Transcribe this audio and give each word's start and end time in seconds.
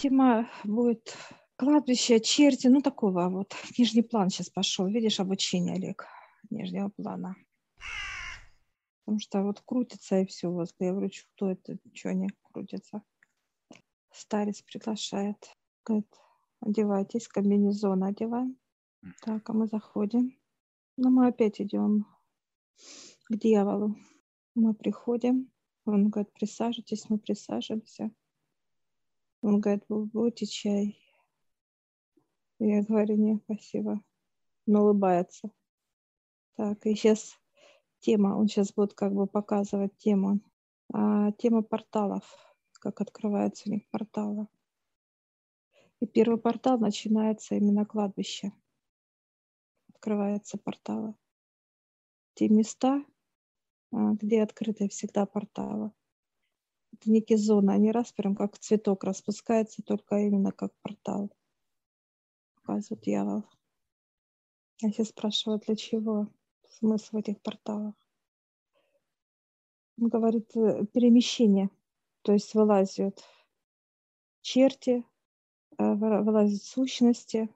Тема 0.00 0.48
будет 0.64 1.14
кладбище, 1.56 2.20
черти, 2.20 2.68
ну 2.68 2.80
такого 2.80 3.28
вот. 3.28 3.54
Нижний 3.76 4.00
план 4.00 4.30
сейчас 4.30 4.48
пошел. 4.48 4.86
Видишь, 4.86 5.20
обучение, 5.20 5.74
Олег, 5.74 6.06
нижнего 6.48 6.88
плана. 6.88 7.36
Потому 9.04 9.18
что 9.18 9.42
вот 9.42 9.60
крутится 9.60 10.20
и 10.20 10.24
все 10.24 10.48
возле. 10.48 10.86
Я 10.86 10.92
говорю, 10.92 11.10
что 11.12 11.50
это, 11.50 11.76
что 11.92 12.14
не 12.14 12.30
крутится. 12.44 13.02
Старец 14.10 14.62
приглашает. 14.62 15.36
Говорит, 15.84 16.08
одевайтесь, 16.60 17.28
комбинезон 17.28 18.02
одеваем. 18.02 18.56
Так, 19.20 19.50
а 19.50 19.52
мы 19.52 19.66
заходим. 19.66 20.34
Но 20.96 21.10
мы 21.10 21.26
опять 21.26 21.60
идем 21.60 22.06
к 23.28 23.36
дьяволу. 23.36 23.96
Мы 24.54 24.72
приходим. 24.72 25.50
Он 25.84 26.08
говорит, 26.08 26.32
присаживайтесь, 26.32 27.10
мы 27.10 27.18
присаживаемся. 27.18 28.10
Он 29.42 29.60
говорит, 29.60 29.84
вы 29.88 30.32
чай? 30.32 30.98
Я 32.58 32.82
говорю, 32.82 33.16
нет, 33.16 33.42
спасибо. 33.44 34.02
Он 34.66 34.76
улыбается. 34.76 35.50
Так, 36.56 36.84
и 36.84 36.94
сейчас 36.94 37.38
тема, 38.00 38.36
он 38.36 38.48
сейчас 38.48 38.74
будет 38.74 38.92
как 38.92 39.14
бы 39.14 39.26
показывать 39.26 39.96
тему. 39.96 40.40
А, 40.92 41.32
тема 41.32 41.62
порталов, 41.62 42.24
как 42.80 43.00
открываются 43.00 43.68
у 43.68 43.72
них 43.72 43.88
порталы. 43.90 44.46
И 46.00 46.06
первый 46.06 46.38
портал 46.38 46.78
начинается 46.78 47.54
именно 47.54 47.86
кладбище. 47.86 48.52
Открываются 49.88 50.58
порталы. 50.58 51.14
Те 52.34 52.48
места, 52.48 53.04
а, 53.92 54.12
где 54.12 54.42
открыты 54.42 54.88
всегда 54.88 55.24
порталы. 55.24 55.92
Это 57.00 57.10
некие 57.10 57.38
зоны, 57.38 57.70
они 57.70 57.92
раз 57.92 58.12
прям 58.12 58.36
как 58.36 58.58
цветок 58.58 59.04
распускается, 59.04 59.82
только 59.82 60.18
именно 60.18 60.52
как 60.52 60.72
портал 60.82 61.30
показывает 62.56 63.02
дьявол. 63.02 63.44
Я 64.82 64.90
сейчас 64.90 65.08
спрашиваю, 65.08 65.60
для 65.60 65.76
чего 65.76 66.28
смысл 66.68 67.16
этих 67.16 67.40
порталах. 67.40 67.94
Он 69.98 70.08
говорит, 70.08 70.54
э, 70.56 70.84
перемещение, 70.92 71.70
то 72.22 72.32
есть 72.32 72.54
вылазят 72.54 73.24
черти, 74.42 75.04
э, 75.78 75.94
вылазят 75.94 76.62
сущности, 76.62 77.48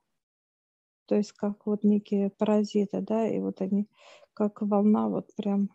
то 1.04 1.16
есть 1.16 1.32
как 1.32 1.66
вот 1.66 1.84
некие 1.84 2.30
паразиты, 2.30 3.02
да, 3.02 3.28
и 3.28 3.40
вот 3.40 3.60
они 3.60 3.88
как 4.32 4.62
волна 4.62 5.08
вот 5.08 5.34
прям 5.34 5.68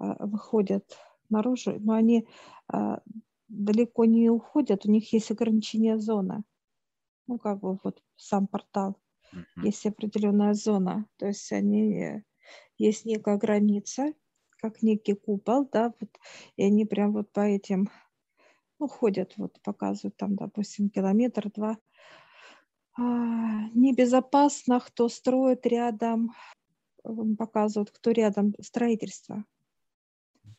э, 0.00 0.26
выходят 0.26 0.98
наружу, 1.30 1.78
но 1.80 1.94
они 1.94 2.26
далеко 3.48 4.04
не 4.04 4.30
уходят, 4.30 4.86
у 4.86 4.90
них 4.90 5.12
есть 5.12 5.30
ограничение 5.30 5.98
зоны 5.98 6.44
ну, 7.30 7.38
как 7.38 7.60
бы 7.60 7.78
вот 7.84 8.02
сам 8.16 8.48
портал, 8.48 8.96
uh-huh. 9.32 9.64
есть 9.64 9.86
определенная 9.86 10.52
зона, 10.52 11.06
то 11.16 11.26
есть 11.26 11.52
они, 11.52 12.24
есть 12.76 13.04
некая 13.04 13.36
граница, 13.36 14.12
как 14.56 14.82
некий 14.82 15.14
купол, 15.14 15.68
да, 15.72 15.94
вот, 16.00 16.10
и 16.56 16.64
они 16.64 16.84
прям 16.86 17.12
вот 17.12 17.32
по 17.32 17.40
этим, 17.40 17.88
ну, 18.80 18.88
ходят, 18.88 19.34
вот, 19.36 19.62
показывают 19.62 20.16
там, 20.16 20.34
допустим, 20.34 20.90
километр-два. 20.90 21.78
А, 22.98 23.68
небезопасно, 23.74 24.80
кто 24.80 25.08
строит 25.08 25.64
рядом, 25.66 26.34
показывают, 27.38 27.92
кто 27.92 28.10
рядом, 28.10 28.54
строительство 28.60 29.44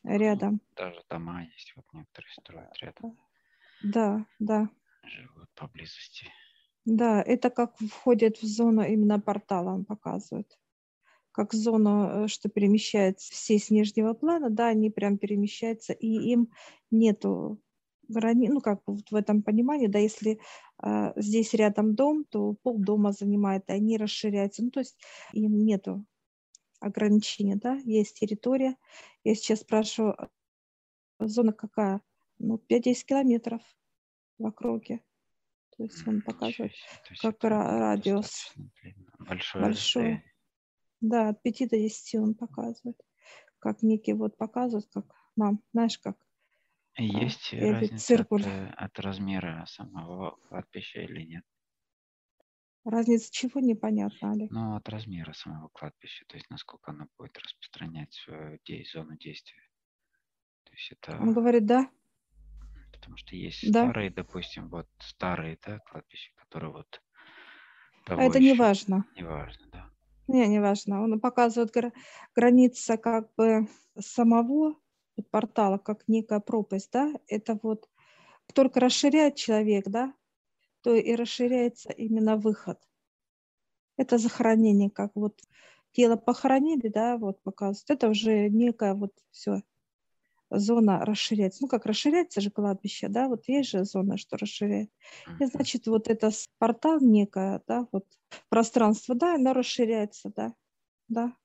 рядом. 0.03 0.62
Даже 0.75 1.03
дома 1.09 1.44
есть, 1.44 1.73
вот 1.75 1.85
некоторые 1.94 2.31
строят 2.31 2.78
рядом. 2.81 3.17
Да, 3.84 4.25
да. 4.39 4.69
Живут 5.03 5.50
поблизости. 5.56 6.28
Да, 6.85 7.22
это 7.22 7.50
как 7.50 7.78
входит 7.78 8.41
в 8.41 8.45
зону 8.45 8.81
именно 8.81 9.19
портала, 9.19 9.73
он 9.73 9.85
показывает. 9.85 10.57
Как 11.31 11.53
зону, 11.53 12.25
э, 12.25 12.28
что 12.28 12.50
перемещается 12.50 13.31
все 13.31 13.57
с 13.57 13.69
нижнего 13.69 14.13
плана, 14.13 14.50
да, 14.50 14.67
они 14.67 14.89
прям 14.89 15.17
перемещаются, 15.17 15.94
и 15.94 16.07
им 16.07 16.51
нету 16.89 17.62
грани, 18.07 18.50
ну, 18.50 18.62
как 18.62 18.81
вот 18.85 19.09
в 19.09 19.16
этом 19.16 19.41
понимании, 19.41 19.88
да, 19.88 20.00
если 20.00 20.39
э, 20.83 21.13
здесь 21.16 21.53
рядом 21.53 21.95
дом, 21.95 22.25
то 22.25 22.56
пол 22.63 22.79
дома 22.79 23.12
занимает, 23.12 23.69
и 23.69 23.73
они 23.73 23.97
расширяются. 23.97 24.63
Ну, 24.63 24.72
то 24.72 24.79
есть 24.79 24.97
им 25.33 25.63
нету 25.63 26.06
ограничения, 26.81 27.56
да, 27.56 27.75
есть 27.86 28.19
территория. 28.19 28.75
Я 29.24 29.36
сейчас 29.36 29.62
спрашиваю, 29.62 30.16
а 31.18 31.28
зона 31.28 31.53
какая? 31.53 32.02
Ну, 32.40 32.62
5-10 32.69 33.06
километров 33.06 33.62
в 34.38 34.46
округе. 34.46 35.02
То 35.78 35.84
есть 35.84 36.06
он 36.08 36.22
показывает, 36.22 36.74
есть 37.09 37.22
как 37.22 37.44
радиус 37.44 38.53
большой. 39.19 39.62
большой. 39.62 40.24
Да, 41.00 41.30
от 41.30 41.42
5 41.42 41.69
до 41.69 41.78
10 41.78 42.16
он 42.16 42.36
показывает. 42.36 43.00
Как 43.59 43.84
некий 43.84 44.13
вот 44.13 44.38
показывает, 44.38 44.88
как 44.92 45.06
нам, 45.36 45.62
знаешь, 45.72 45.98
как 46.00 46.18
есть 46.98 47.53
а, 47.53 47.72
разница 47.72 48.06
циркуль. 48.06 48.42
От, 48.42 48.48
э, 48.48 48.68
от 48.75 49.00
размера 49.00 49.66
самого 49.68 50.38
кладбища 50.48 51.02
или 51.02 51.24
нет? 51.24 51.46
Разница 52.84 53.31
чего 53.31 53.59
непонятно, 53.59 54.31
Олег? 54.31 54.52
Ну, 54.52 54.75
от 54.75 54.90
размера 54.90 55.34
самого 55.34 55.69
кладбища, 55.69 56.25
то 56.28 56.36
есть 56.36 56.50
насколько 56.50 56.92
оно 56.92 57.08
будет 57.18 57.38
распространять 57.38 58.14
свою 58.14 58.59
зону 58.92 59.18
действия. 59.18 59.69
То 60.64 60.72
есть 60.74 60.92
это... 60.92 61.18
Он 61.22 61.34
говорит, 61.34 61.66
да, 61.66 61.90
потому 63.02 63.18
что 63.18 63.36
есть 63.36 63.72
да. 63.72 63.86
старые, 63.86 64.12
допустим, 64.12 64.69
вот 64.69 64.88
старые, 65.00 65.58
да, 65.66 65.80
кладбища, 65.80 66.31
которые 66.36 66.72
вот... 66.72 67.02
А 68.06 68.24
это 68.24 68.40
не 68.40 68.53
важно. 68.53 69.06
Не 69.16 69.24
важно, 69.24 69.68
да. 69.72 69.90
Не, 70.28 70.48
не 70.48 70.62
важно. 70.62 71.02
Он 71.02 71.19
показывает 71.19 71.72
гра- 71.72 71.92
граница 72.36 72.98
как 72.98 73.34
бы 73.36 73.68
самого 74.00 74.75
портала, 75.31 75.78
как 75.78 76.08
некая 76.08 76.40
пропасть, 76.40 76.92
да, 76.92 77.12
это 77.28 77.59
вот 77.62 77.90
только 78.53 78.80
расширяет 78.80 79.36
человек, 79.36 79.86
да, 79.88 80.13
то 80.81 80.96
и 80.96 81.16
расширяется 81.16 81.92
именно 81.92 82.38
выход. 82.38 82.80
Это 83.97 84.18
захоронение, 84.18 84.90
как 84.90 85.12
вот 85.16 85.40
тело 85.92 86.16
похоронили, 86.16 86.88
да, 86.88 87.18
вот 87.18 87.42
показывают. 87.44 87.90
Это 87.90 88.09
уже 88.09 88.50
некое 88.50 88.94
вот 88.94 89.12
все 89.31 89.62
зона 90.50 91.06
расширяется. 91.06 91.64
Ну, 91.64 91.68
как 91.68 91.86
расширяется 91.86 92.42
же 92.42 92.52
кладбище, 92.52 93.08
да, 93.08 93.28
вот 93.28 93.47
есть 93.47 93.69
же 93.69 93.86
зона, 93.86 94.18
что 94.18 94.38
расширяет. 94.38 94.92
И, 95.40 95.46
значит, 95.46 95.88
вот 95.88 96.08
это 96.09 96.31
портал 96.58 97.00
некое, 97.00 97.62
да, 97.68 97.88
вот 97.92 98.06
пространство, 98.50 99.16
да, 99.16 99.36
оно 99.36 99.53
расширяется, 99.53 100.31
да, 100.36 100.53
да. 101.08 101.36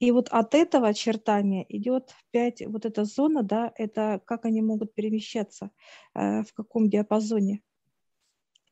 И 0.00 0.12
вот 0.12 0.28
от 0.30 0.54
этого 0.54 0.88
очертания 0.88 1.66
идет 1.68 2.14
5, 2.30 2.62
вот 2.66 2.84
эта 2.84 3.04
зона, 3.04 3.42
да, 3.42 3.72
это 3.76 4.20
как 4.24 4.44
они 4.44 4.62
могут 4.62 4.94
перемещаться, 4.94 5.70
э, 6.14 6.42
в 6.42 6.52
каком 6.54 6.88
диапазоне. 6.88 7.62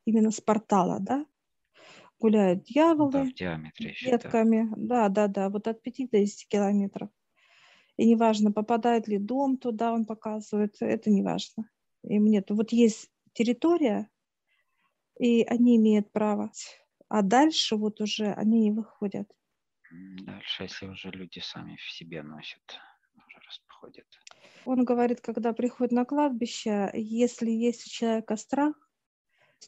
Именно 0.07 0.31
с 0.31 0.41
портала, 0.41 0.99
да. 1.01 1.27
Гуляют 2.19 2.63
дьяволы 2.63 3.13
да, 3.13 3.25
в 3.25 3.35
диаметре 3.35 3.95
ветками. 4.01 4.73
Да, 4.77 5.09
да, 5.11 5.27
да, 5.27 5.51
вот 5.51 5.69
от 5.69 5.83
5 5.83 6.11
до 6.11 6.19
10 6.19 6.49
километров. 6.49 7.11
И 7.99 8.07
неважно, 8.07 8.53
попадает 8.53 9.09
ли 9.09 9.19
дом 9.19 9.59
туда, 9.59 9.93
он 9.93 10.07
показывает, 10.07 10.77
это 10.81 11.11
не 11.11 11.23
важно. 11.23 11.69
Им 12.05 12.27
нет. 12.27 12.51
Вот 12.51 12.73
есть 12.73 13.11
территория, 13.33 14.09
и 15.19 15.43
они 15.43 15.77
имеют 15.77 16.13
право. 16.13 16.53
А 17.09 17.23
дальше 17.23 17.77
вот 17.77 18.01
уже 18.01 18.33
они 18.33 18.61
не 18.61 18.71
выходят. 18.71 19.31
Дальше, 19.91 20.65
если 20.65 20.87
уже 20.87 21.11
люди 21.11 21.41
сами 21.41 21.77
в 21.77 21.91
себе 21.91 22.23
носят, 22.23 22.79
уже 23.27 23.39
расходят. 23.45 24.07
Он 24.65 24.85
говорит, 24.85 25.21
когда 25.21 25.53
приходит 25.53 25.93
на 25.93 26.05
кладбище, 26.05 26.91
если 26.95 27.51
есть 27.51 27.87
у 27.87 27.91
человека 27.91 28.37
страх, 28.37 28.86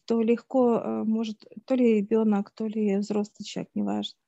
то 0.06 0.22
легко 0.22 0.78
э, 0.78 1.04
может, 1.04 1.44
то 1.64 1.74
ли 1.74 1.96
ребенок, 1.96 2.50
то 2.50 2.66
ли 2.66 2.96
взрослый 2.96 3.44
человек, 3.44 3.70
неважно, 3.74 4.18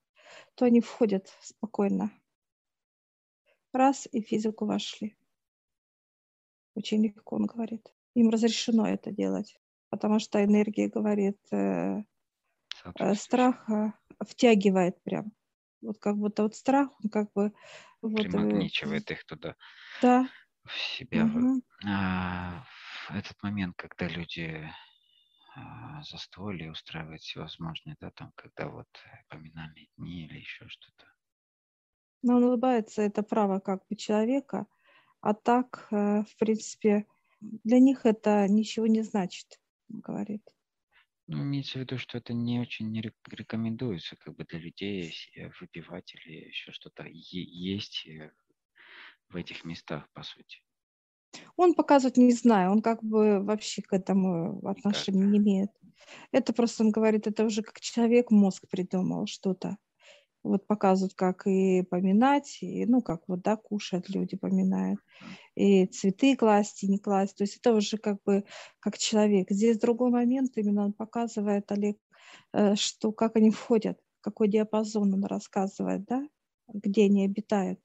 то 0.55 0.65
они 0.65 0.81
входят 0.81 1.29
спокойно 1.41 2.11
раз 3.73 4.09
и 4.13 4.21
физику 4.21 4.67
вошли. 4.67 5.17
Очень 6.75 7.05
легко, 7.05 7.37
он 7.37 7.47
говорит. 7.47 7.93
Им 8.15 8.31
разрешено 8.31 8.87
это 8.87 9.11
делать, 9.11 9.57
потому 9.91 10.19
что 10.19 10.43
энергия, 10.43 10.89
говорит, 10.89 11.39
э, 11.53 12.03
э, 12.99 13.15
страха 13.15 13.95
втягивает 14.21 15.01
прям. 15.03 15.33
Вот 15.83 15.99
как 15.99 16.17
будто 16.17 16.43
вот 16.43 16.55
страх, 16.55 16.91
он 17.03 17.11
как 17.11 17.33
бы... 17.33 17.53
Вот, 18.03 18.21
э, 18.21 18.29
Примагничивает 18.31 19.11
их 19.11 19.25
туда. 19.25 19.57
Да. 20.03 20.29
В 20.65 20.77
себя. 20.77 21.25
Угу. 21.25 21.63
А, 21.87 22.65
в 23.09 23.15
этот 23.15 23.43
момент, 23.43 23.77
когда 23.77 24.09
люди 24.09 24.69
застолье 26.03 26.71
устраивают 26.71 27.23
всевозможные, 27.23 27.97
да, 28.01 28.11
там, 28.11 28.33
когда 28.35 28.69
вот 28.69 28.89
поминальные 29.29 29.89
дни 29.97 30.27
или 30.27 30.39
еще 30.39 30.69
что-то. 30.69 31.07
Но 32.23 32.37
он 32.37 32.45
улыбается, 32.45 33.03
это 33.03 33.23
право 33.23 33.61
как 33.61 33.87
бы 33.89 33.97
человека. 33.97 34.67
А 35.21 35.35
так, 35.35 35.89
э, 35.91 36.23
в 36.23 36.37
принципе, 36.39 37.07
для 37.41 37.79
них 37.79 38.05
это 38.05 38.47
ничего 38.49 38.87
не 38.87 39.03
значит, 39.03 39.61
говорит. 39.89 40.43
Ну, 41.27 41.43
имеется 41.43 41.79
в 41.79 41.83
виду, 41.83 41.97
что 41.99 42.19
это 42.19 42.33
не 42.33 42.59
очень 42.59 42.91
не 42.91 43.03
рекомендуется 43.03 44.17
как 44.17 44.35
бы 44.35 44.45
для 44.45 44.59
людей 44.59 45.15
э, 45.37 45.49
выпивать 45.61 46.15
или 46.15 46.49
еще 46.49 46.73
что-то 46.73 47.05
есть 47.07 48.07
э, 48.07 48.33
в 49.29 49.37
этих 49.37 49.65
местах, 49.65 50.11
по 50.13 50.23
сути. 50.23 50.63
Он 51.57 51.75
показывает, 51.75 52.17
не 52.17 52.33
знаю, 52.33 52.73
он 52.73 52.83
как 52.83 53.03
бы 53.03 53.41
вообще 53.41 53.83
к 53.83 53.93
этому 53.93 54.67
отношения 54.67 55.25
не 55.25 55.39
имеет. 55.39 55.71
Это 56.33 56.53
просто, 56.53 56.85
он 56.85 56.91
говорит, 56.91 57.27
это 57.27 57.45
уже 57.45 57.63
как 57.63 57.81
человек 57.81 58.31
мозг 58.31 58.65
придумал 58.69 59.27
что-то. 59.27 59.77
Вот 60.43 60.67
показывают, 60.67 61.13
как 61.15 61.47
и 61.47 61.83
поминать, 61.83 62.59
и, 62.63 62.87
ну, 62.87 63.03
как 63.03 63.23
вот, 63.29 63.43
да, 63.43 63.57
кушают 63.57 64.09
люди, 64.09 64.39
поминают, 64.39 64.99
и 65.55 65.85
цветы 65.87 66.35
класть, 66.35 66.83
и 66.83 66.89
не 66.89 66.99
класть. 66.99 67.37
То 67.37 67.45
есть 67.45 67.59
это 67.59 67.75
уже 67.75 67.99
как 67.99 68.23
бы 68.25 68.45
как 68.79 68.97
человек. 68.97 69.51
Здесь 69.51 69.79
другой 69.79 70.11
момент, 70.11 70.53
именно 70.57 70.87
он 70.87 70.93
показывает, 70.95 71.71
Олег, 71.71 71.99
э, 72.55 72.75
что 72.77 73.13
как 73.13 73.37
они 73.37 73.51
входят, 73.51 73.99
какой 74.23 74.49
диапазон 74.49 75.13
он 75.13 75.25
рассказывает, 75.25 76.05
да, 76.07 76.27
где 76.73 77.05
они 77.05 77.27
обитают. 77.27 77.81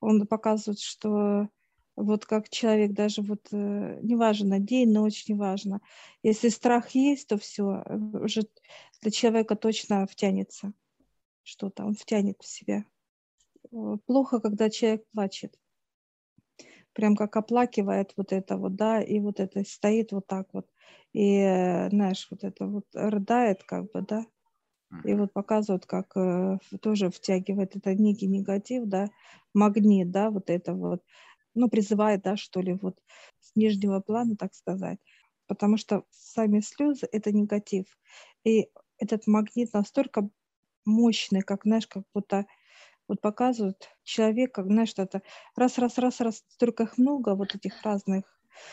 Он 0.00 0.26
показывает, 0.26 0.80
что 0.80 1.48
вот 1.96 2.26
как 2.26 2.48
человек 2.50 2.92
даже 2.92 3.22
вот, 3.22 3.48
э, 3.52 4.00
неважно, 4.02 4.58
день, 4.58 4.92
ночь, 4.92 5.26
неважно. 5.28 5.80
Если 6.22 6.50
страх 6.50 6.90
есть, 6.90 7.28
то 7.28 7.38
все, 7.38 7.82
э, 7.84 7.96
уже 7.96 8.42
для 9.00 9.10
человека 9.10 9.56
точно 9.56 10.06
втянется 10.06 10.72
что-то, 11.42 11.84
он 11.84 11.94
втянет 11.94 12.36
в 12.40 12.46
себя. 12.46 12.84
Э, 13.72 13.96
плохо, 14.06 14.40
когда 14.40 14.68
человек 14.70 15.04
плачет. 15.12 15.58
Прям 16.92 17.16
как 17.16 17.36
оплакивает 17.36 18.12
вот 18.16 18.32
это 18.32 18.56
вот, 18.56 18.74
да, 18.76 19.02
и 19.02 19.18
вот 19.18 19.40
это 19.40 19.64
стоит 19.64 20.12
вот 20.12 20.26
так 20.26 20.48
вот. 20.52 20.66
И, 21.12 21.40
знаешь, 21.90 22.26
вот 22.30 22.44
это 22.44 22.66
вот 22.66 22.84
рыдает 22.92 23.64
как 23.64 23.90
бы, 23.90 24.02
да, 24.02 24.26
и 25.04 25.14
вот 25.14 25.32
показывают, 25.32 25.86
как 25.86 26.16
э, 26.16 26.58
тоже 26.80 27.10
втягивает 27.10 27.76
это 27.76 27.94
некий 27.94 28.26
негатив, 28.26 28.86
да, 28.86 29.08
магнит, 29.52 30.10
да, 30.10 30.30
вот 30.30 30.50
это 30.50 30.74
вот 30.74 31.02
ну, 31.56 31.68
призывает, 31.68 32.22
да, 32.22 32.36
что 32.36 32.60
ли, 32.60 32.74
вот 32.74 32.98
с 33.40 33.56
нижнего 33.56 34.00
плана, 34.00 34.36
так 34.36 34.54
сказать. 34.54 34.98
Потому 35.46 35.76
что 35.76 36.04
сами 36.10 36.60
слезы– 36.60 37.08
это 37.12 37.32
негатив. 37.32 37.86
И 38.44 38.68
этот 38.98 39.26
магнит 39.26 39.72
настолько 39.72 40.28
мощный, 40.84 41.40
как, 41.40 41.62
знаешь, 41.64 41.86
как 41.86 42.04
будто 42.14 42.46
вот 43.08 43.20
показывают 43.20 43.88
человек, 44.02 44.54
как, 44.54 44.66
знаешь, 44.66 44.90
что-то 44.90 45.22
раз, 45.54 45.78
раз, 45.78 45.98
раз, 45.98 46.20
раз, 46.20 46.44
столько 46.48 46.84
их 46.84 46.98
много, 46.98 47.34
вот 47.34 47.54
этих 47.54 47.82
разных 47.82 48.24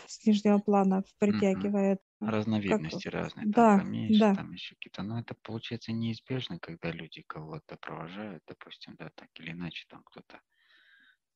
с 0.07 0.25
нижнего 0.25 0.59
плана 0.59 1.03
притягивает. 1.19 1.99
Разновидности 2.19 3.03
как... 3.03 3.13
разные, 3.13 3.47
да, 3.47 3.77
там, 3.77 3.79
поменьше, 3.81 4.19
да. 4.19 4.35
там 4.35 4.51
еще 4.53 4.75
какие-то. 4.75 5.03
Но 5.03 5.19
это 5.19 5.35
получается 5.41 5.91
неизбежно, 5.91 6.57
когда 6.59 6.91
люди 6.91 7.21
кого-то 7.27 7.77
провожают, 7.77 8.43
допустим, 8.47 8.95
да, 8.97 9.09
так 9.15 9.29
или 9.39 9.51
иначе, 9.51 9.85
там 9.89 10.03
кто-то 10.03 10.39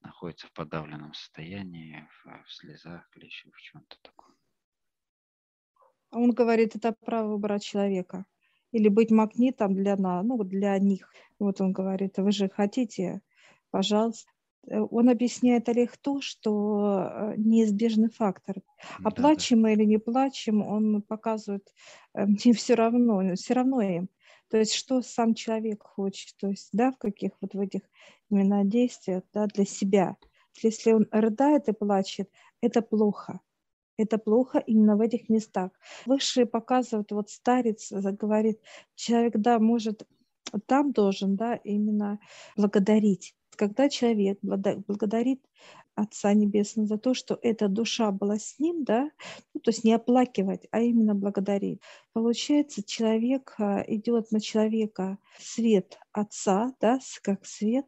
находится 0.07 0.48
в 0.48 0.54
подавленном 0.54 1.13
состоянии, 1.13 2.07
в, 2.24 2.44
в 2.45 2.51
слезах 2.51 3.07
или 3.15 3.25
еще 3.25 3.50
в 3.51 3.62
чем-то 3.62 3.98
таком. 4.01 4.36
Он 6.12 6.31
говорит, 6.31 6.75
это 6.75 6.94
право 6.94 7.33
выбора 7.33 7.59
человека. 7.59 8.25
Или 8.71 8.89
быть 8.89 9.12
магнитом 9.12 9.75
для, 9.75 9.95
ну, 9.95 10.44
для 10.44 10.77
них. 10.80 11.12
Вот 11.39 11.62
он 11.62 11.71
говорит, 11.74 12.18
вы 12.18 12.31
же 12.31 12.50
хотите, 12.50 13.21
пожалуйста. 13.69 14.30
Э, 14.68 14.80
он 14.80 15.09
объясняет 15.09 15.69
Олег 15.69 15.98
то, 15.98 16.21
что 16.21 17.10
э, 17.10 17.33
неизбежный 17.38 18.10
фактор. 18.10 18.56
А 19.00 19.03
да, 19.03 19.12
плачем 19.12 19.63
да. 19.63 19.71
или 19.71 19.86
не 19.86 19.98
плачем, 19.98 20.62
он 20.62 21.01
показывает, 21.01 21.68
э, 22.13 22.25
мне 22.25 22.53
все 22.53 22.75
равно, 22.75 23.36
все 23.36 23.53
равно 23.53 23.81
им. 23.81 24.10
То 24.49 24.57
есть 24.57 24.73
что 24.73 25.01
сам 25.01 25.33
человек 25.33 25.83
хочет, 25.83 26.35
то 26.38 26.47
есть, 26.47 26.69
да, 26.71 26.91
в 26.91 26.97
каких 26.97 27.31
вот 27.41 27.53
в 27.53 27.59
этих 27.59 27.81
именно 28.29 28.63
действиях, 28.63 29.23
да, 29.33 29.47
для 29.47 29.65
себя. 29.65 30.17
Если 30.61 30.91
он 30.94 31.07
рыдает 31.11 31.67
и 31.67 31.73
плачет, 31.73 32.29
это 32.61 32.81
плохо. 32.81 33.39
Это 33.97 34.17
плохо 34.17 34.59
именно 34.59 34.95
в 34.95 35.01
этих 35.01 35.27
местах. 35.29 35.71
Высшие 36.05 36.45
показывают, 36.45 37.11
вот 37.11 37.29
старец 37.29 37.91
говорит, 37.91 38.59
человек, 38.95 39.33
да, 39.38 39.59
может, 39.59 40.07
там 40.65 40.91
должен, 40.91 41.35
да, 41.35 41.55
именно 41.55 42.19
благодарить. 42.55 43.35
Когда 43.55 43.89
человек 43.89 44.38
благодарит 44.41 45.41
Отца 45.97 46.33
Небесного 46.33 46.88
за 46.88 46.97
то, 46.99 47.15
что 47.15 47.39
эта 47.41 47.67
душа 47.67 48.11
была 48.11 48.38
с 48.38 48.59
ним, 48.59 48.83
да, 48.83 49.09
ну, 49.53 49.59
то 49.59 49.71
есть 49.71 49.83
не 49.83 49.94
оплакивать, 49.94 50.67
а 50.69 50.79
именно 50.79 51.15
благодарить. 51.15 51.81
Получается, 52.13 52.83
человек 52.83 53.55
а, 53.57 53.83
идет 53.88 54.31
на 54.31 54.39
человека 54.39 55.17
свет 55.39 55.97
Отца, 56.11 56.75
да, 56.79 56.99
как 57.23 57.45
свет, 57.47 57.88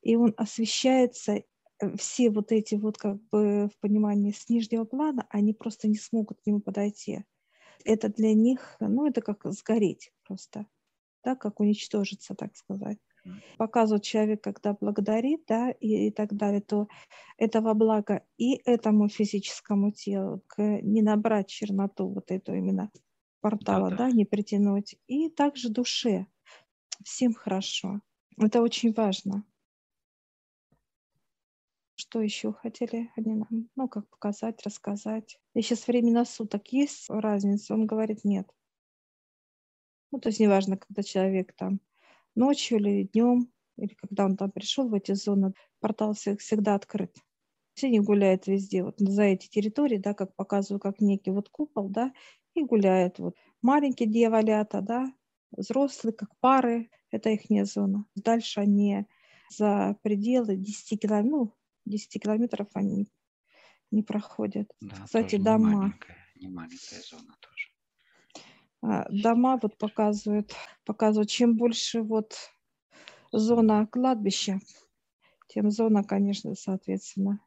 и 0.00 0.16
он 0.16 0.32
освещается 0.38 1.34
э, 1.34 1.96
все 1.98 2.30
вот 2.30 2.52
эти 2.52 2.74
вот 2.74 2.96
как 2.96 3.22
бы 3.28 3.68
в 3.68 3.78
понимании 3.80 4.32
с 4.32 4.48
нижнего 4.48 4.84
плана, 4.84 5.26
они 5.28 5.52
просто 5.52 5.88
не 5.88 5.96
смогут 5.96 6.40
к 6.40 6.46
нему 6.46 6.60
подойти. 6.60 7.24
Это 7.84 8.08
для 8.08 8.32
них, 8.32 8.76
ну, 8.80 9.06
это 9.06 9.20
как 9.20 9.44
сгореть 9.52 10.10
просто, 10.26 10.66
да, 11.22 11.36
как 11.36 11.60
уничтожиться, 11.60 12.34
так 12.34 12.56
сказать 12.56 12.98
показывает 13.56 14.02
человек, 14.02 14.42
когда 14.42 14.74
благодарит, 14.80 15.44
да, 15.46 15.70
и, 15.70 16.08
и 16.08 16.10
так 16.10 16.34
далее, 16.34 16.60
то 16.60 16.88
это 17.36 17.60
во 17.60 17.74
благо 17.74 18.24
и 18.36 18.54
этому 18.64 19.08
физическому 19.08 19.92
телу, 19.92 20.42
к, 20.46 20.60
не 20.82 21.02
набрать 21.02 21.48
черноту 21.48 22.08
вот 22.08 22.30
эту 22.30 22.54
именно 22.54 22.90
портала, 23.40 23.90
да, 23.90 23.96
да. 23.96 24.08
да, 24.08 24.12
не 24.12 24.24
притянуть, 24.24 24.96
и 25.06 25.28
также 25.28 25.68
душе. 25.68 26.26
Всем 27.04 27.34
хорошо. 27.34 28.00
Это 28.38 28.62
очень 28.62 28.92
важно. 28.92 29.44
Что 31.94 32.20
еще 32.20 32.52
хотели 32.52 33.10
они 33.16 33.34
нам? 33.34 33.68
Ну, 33.76 33.88
как 33.88 34.08
показать, 34.08 34.62
рассказать. 34.64 35.38
И 35.54 35.62
сейчас 35.62 35.86
времена 35.86 36.24
суток 36.24 36.68
есть 36.72 37.08
разница? 37.08 37.74
Он 37.74 37.86
говорит, 37.86 38.24
нет. 38.24 38.48
Ну, 40.10 40.18
то 40.18 40.28
есть 40.28 40.40
неважно, 40.40 40.76
когда 40.76 41.02
человек 41.02 41.54
там 41.54 41.80
ночью 42.34 42.78
или 42.78 43.04
днем, 43.04 43.52
или 43.76 43.94
когда 43.94 44.24
он 44.26 44.36
там 44.36 44.50
пришел 44.50 44.88
в 44.88 44.94
эти 44.94 45.12
зоны, 45.12 45.54
портал 45.80 46.14
всегда 46.14 46.74
открыт. 46.74 47.16
Все 47.74 47.88
не 47.88 48.00
гуляют 48.00 48.46
везде, 48.46 48.84
вот 48.84 48.98
за 48.98 49.22
эти 49.22 49.48
территории, 49.48 49.96
да, 49.96 50.14
как 50.14 50.36
показываю, 50.36 50.80
как 50.80 51.00
некий 51.00 51.30
вот 51.30 51.48
купол, 51.48 51.88
да, 51.88 52.12
и 52.54 52.62
гуляют 52.62 53.18
вот 53.18 53.36
маленькие 53.62 54.08
дьяволята, 54.08 54.82
да, 54.82 55.12
взрослые, 55.50 56.12
как 56.12 56.30
пары, 56.40 56.90
это 57.10 57.30
их 57.30 57.42
зона. 57.66 58.04
Дальше 58.14 58.60
они 58.60 59.06
за 59.50 59.96
пределы 60.02 60.56
10 60.56 61.00
километров, 61.00 61.30
ну, 61.30 61.54
10 61.86 62.22
километров 62.22 62.68
они 62.74 63.08
не 63.90 64.02
проходят. 64.02 64.70
Да, 64.80 64.96
Кстати, 65.04 65.36
дома. 65.36 65.70
Не 65.70 65.76
маленькая, 65.76 66.16
не 66.36 66.48
маленькая 66.48 67.00
зона 67.00 67.34
тоже. 67.40 67.51
А, 68.82 69.06
дома 69.10 69.58
вот 69.62 69.78
показывают, 69.78 70.52
показывают, 70.84 71.30
чем 71.30 71.56
больше 71.56 72.02
вот 72.02 72.34
зона 73.32 73.86
кладбища, 73.86 74.60
тем 75.48 75.70
зона, 75.70 76.04
конечно, 76.04 76.54
соответственно. 76.54 77.40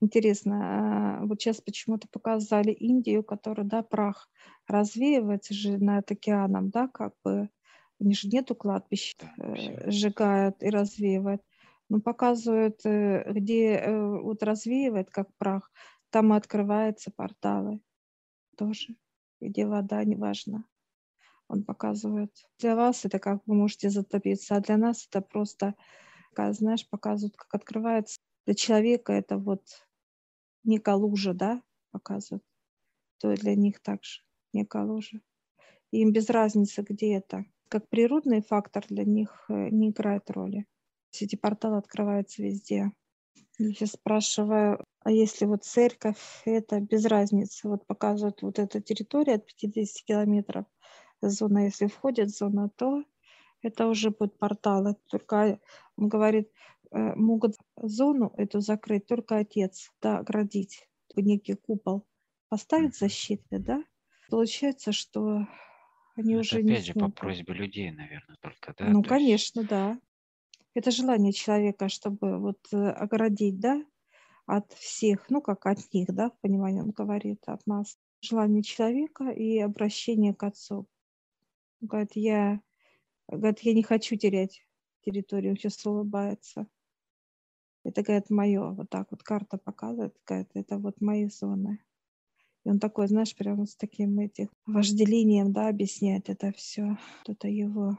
Интересно, 0.00 1.20
а, 1.20 1.26
вот 1.26 1.40
сейчас 1.40 1.60
почему-то 1.60 2.08
показали 2.10 2.70
Индию, 2.72 3.22
которая, 3.24 3.66
да, 3.66 3.82
прах 3.82 4.30
развеивается 4.66 5.54
же 5.54 5.78
над 5.78 6.10
океаном, 6.10 6.70
да, 6.70 6.88
как 6.88 7.14
бы, 7.24 7.50
у 7.98 8.04
них 8.04 8.18
же 8.18 8.28
нету 8.28 8.54
кладбищ, 8.54 9.16
э, 9.38 9.90
сжигают 9.90 10.62
и 10.62 10.70
развеивают. 10.70 11.42
Но 11.88 12.00
показывают, 12.00 12.80
э, 12.84 13.24
где 13.32 13.76
э, 13.76 14.20
вот 14.20 14.42
развеивает, 14.42 15.10
как 15.10 15.28
прах, 15.38 15.70
там 16.10 16.32
открываются 16.32 17.10
порталы 17.14 17.80
тоже 18.56 18.96
где 19.40 19.66
вода, 19.66 20.02
неважно. 20.04 20.64
Он 21.48 21.64
показывает. 21.64 22.32
Для 22.58 22.74
вас 22.74 23.04
это 23.04 23.18
как 23.18 23.40
вы 23.46 23.54
можете 23.54 23.90
затопиться, 23.90 24.56
а 24.56 24.60
для 24.60 24.76
нас 24.76 25.06
это 25.08 25.20
просто, 25.20 25.74
знаешь, 26.36 26.88
показывают, 26.88 27.36
как 27.36 27.54
открывается. 27.54 28.18
Для 28.46 28.54
человека 28.54 29.12
это 29.12 29.38
вот 29.38 29.62
некая 30.64 30.96
лужа, 30.96 31.34
да, 31.34 31.62
показывают. 31.92 32.44
То 33.18 33.34
для 33.34 33.54
них 33.54 33.80
также 33.80 34.22
некая 34.52 34.84
лужа. 34.84 35.20
Им 35.92 36.12
без 36.12 36.28
разницы, 36.30 36.82
где 36.82 37.14
это. 37.14 37.44
Как 37.68 37.88
природный 37.88 38.42
фактор 38.42 38.84
для 38.88 39.04
них 39.04 39.46
э, 39.48 39.70
не 39.70 39.90
играет 39.90 40.30
роли. 40.30 40.66
Эти 41.12 41.36
порталы 41.36 41.78
открываются 41.78 42.42
везде. 42.42 42.92
Я 43.58 43.68
сейчас 43.72 43.92
спрашиваю, 43.92 44.84
а 45.00 45.10
если 45.10 45.46
вот 45.46 45.64
церковь, 45.64 46.42
это 46.44 46.80
без 46.80 47.06
разницы, 47.06 47.68
вот 47.68 47.86
показывают 47.86 48.42
вот 48.42 48.58
эта 48.58 48.80
территория 48.80 49.34
от 49.34 49.46
50 49.46 50.04
километров, 50.04 50.66
зона, 51.22 51.64
если 51.64 51.86
входит 51.86 52.30
зона, 52.30 52.70
то 52.76 53.02
это 53.62 53.88
уже 53.88 54.10
будет 54.10 54.38
порталы. 54.38 54.96
Только 55.10 55.58
он 55.96 56.08
говорит, 56.08 56.50
э, 56.92 57.14
могут 57.14 57.56
зону 57.76 58.32
эту 58.36 58.60
закрыть 58.60 59.06
только 59.06 59.38
отец, 59.38 59.90
да, 60.02 60.18
оградить. 60.18 60.88
некий 61.16 61.54
купол 61.54 62.06
поставить 62.48 62.96
защитный, 62.96 63.58
да, 63.58 63.82
получается, 64.28 64.92
что 64.92 65.46
они 66.16 66.34
это 66.34 66.40
уже 66.40 66.62
не 66.62 66.74
опять 66.74 66.84
же 66.86 66.92
по 66.94 66.98
смогут. 67.00 67.18
просьбе 67.18 67.54
людей, 67.54 67.90
наверное, 67.90 68.36
только, 68.40 68.74
да? 68.78 68.86
Ну, 68.88 69.02
То 69.02 69.08
есть, 69.08 69.08
конечно, 69.08 69.64
да. 69.64 69.98
Это 70.76 70.90
желание 70.90 71.32
человека, 71.32 71.88
чтобы 71.88 72.38
вот 72.38 72.58
э, 72.70 72.76
оградить, 72.76 73.58
да, 73.58 73.82
от 74.44 74.70
всех, 74.74 75.30
ну, 75.30 75.40
как 75.40 75.64
от 75.64 75.78
них, 75.94 76.08
да, 76.12 76.28
в 76.28 76.38
понимании 76.40 76.82
он 76.82 76.90
говорит, 76.90 77.42
от 77.46 77.66
нас. 77.66 77.96
Желание 78.20 78.62
человека 78.62 79.30
и 79.30 79.58
обращение 79.58 80.34
к 80.34 80.42
Отцу. 80.42 80.86
Говорит, 81.80 82.10
я, 82.12 82.60
говорит, 83.26 83.60
я 83.60 83.72
не 83.72 83.82
хочу 83.82 84.16
терять 84.16 84.66
территорию, 85.00 85.52
он 85.52 85.56
сейчас 85.56 85.86
улыбается. 85.86 86.66
Это, 87.82 88.02
говорит, 88.02 88.28
мое, 88.28 88.72
вот 88.72 88.90
так 88.90 89.10
вот 89.10 89.22
карта 89.22 89.56
показывает, 89.56 90.14
говорит, 90.26 90.50
это 90.52 90.76
вот 90.76 91.00
мои 91.00 91.26
зоны. 91.30 91.82
И 92.66 92.68
он 92.68 92.80
такой, 92.80 93.08
знаешь, 93.08 93.34
прямо 93.34 93.64
с 93.64 93.76
таким 93.76 94.18
этим 94.18 94.50
вожделением, 94.66 95.54
да, 95.54 95.68
объясняет 95.68 96.28
это 96.28 96.52
все. 96.52 96.98
Это 97.26 97.48
его. 97.48 97.96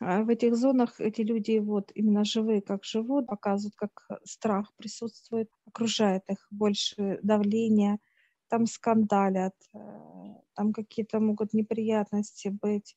А 0.00 0.22
в 0.22 0.28
этих 0.28 0.56
зонах 0.56 1.00
эти 1.00 1.22
люди 1.22 1.58
вот 1.58 1.90
именно 1.94 2.24
живые, 2.24 2.62
как 2.62 2.84
живут, 2.84 3.26
показывают, 3.26 3.74
как 3.76 4.06
э, 4.10 4.14
страх 4.24 4.72
присутствует, 4.76 5.50
окружает 5.66 6.22
их 6.28 6.46
больше 6.50 7.18
давление, 7.22 7.98
там 8.48 8.66
скандалят, 8.66 9.54
э, 9.74 9.78
там 10.54 10.72
какие-то 10.72 11.18
могут 11.20 11.52
неприятности 11.52 12.48
быть, 12.48 12.96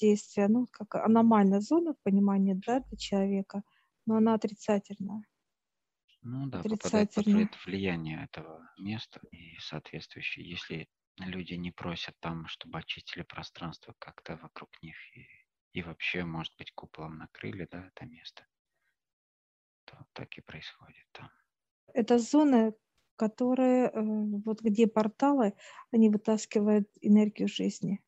действия, 0.00 0.48
ну, 0.48 0.66
как 0.72 0.96
аномальная 0.96 1.60
зона 1.60 1.94
в 1.94 2.02
понимании, 2.02 2.54
да, 2.66 2.80
для 2.80 2.96
человека, 2.98 3.62
но 4.06 4.16
она 4.16 4.34
отрицательная. 4.34 5.22
ну 6.22 6.46
да, 6.48 6.64
попадает 6.64 7.12
под 7.12 7.54
влияние 7.66 8.24
этого 8.24 8.68
места 8.78 9.20
и 9.30 9.56
соответствующее, 9.58 10.48
если 10.48 10.88
люди 11.18 11.54
не 11.54 11.70
просят 11.70 12.16
там, 12.20 12.46
чтобы 12.48 12.78
очистили 12.78 13.22
пространство 13.22 13.94
как-то 13.98 14.36
вокруг 14.36 14.70
них 14.82 14.96
и, 15.16 15.26
и 15.74 15.82
вообще, 15.82 16.24
может 16.24 16.56
быть, 16.56 16.72
куполом 16.72 17.18
накрыли, 17.18 17.68
да, 17.70 17.88
это 17.88 18.06
место, 18.06 18.46
то 19.86 20.06
так 20.12 20.36
и 20.36 20.42
происходит 20.42 21.06
там. 21.12 21.30
Это 21.92 22.18
зоны, 22.18 22.74
которые, 23.16 23.86
э, 23.86 23.90
вот 24.44 24.60
где 24.60 24.86
порталы, 24.86 25.54
они 25.90 26.08
вытаскивают 26.10 26.88
энергию 27.00 27.48
жизни. 27.48 28.00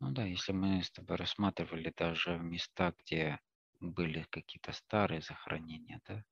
Ну 0.00 0.12
да, 0.12 0.24
если 0.24 0.52
мы 0.52 0.82
с 0.84 0.90
тобой 0.92 1.16
рассматривали 1.16 1.92
даже 1.96 2.38
места, 2.38 2.94
где 2.98 3.40
были 3.80 4.22
какие-то 4.30 4.72
старые 4.72 5.20
захоронения, 5.20 6.00
да, 6.06 6.24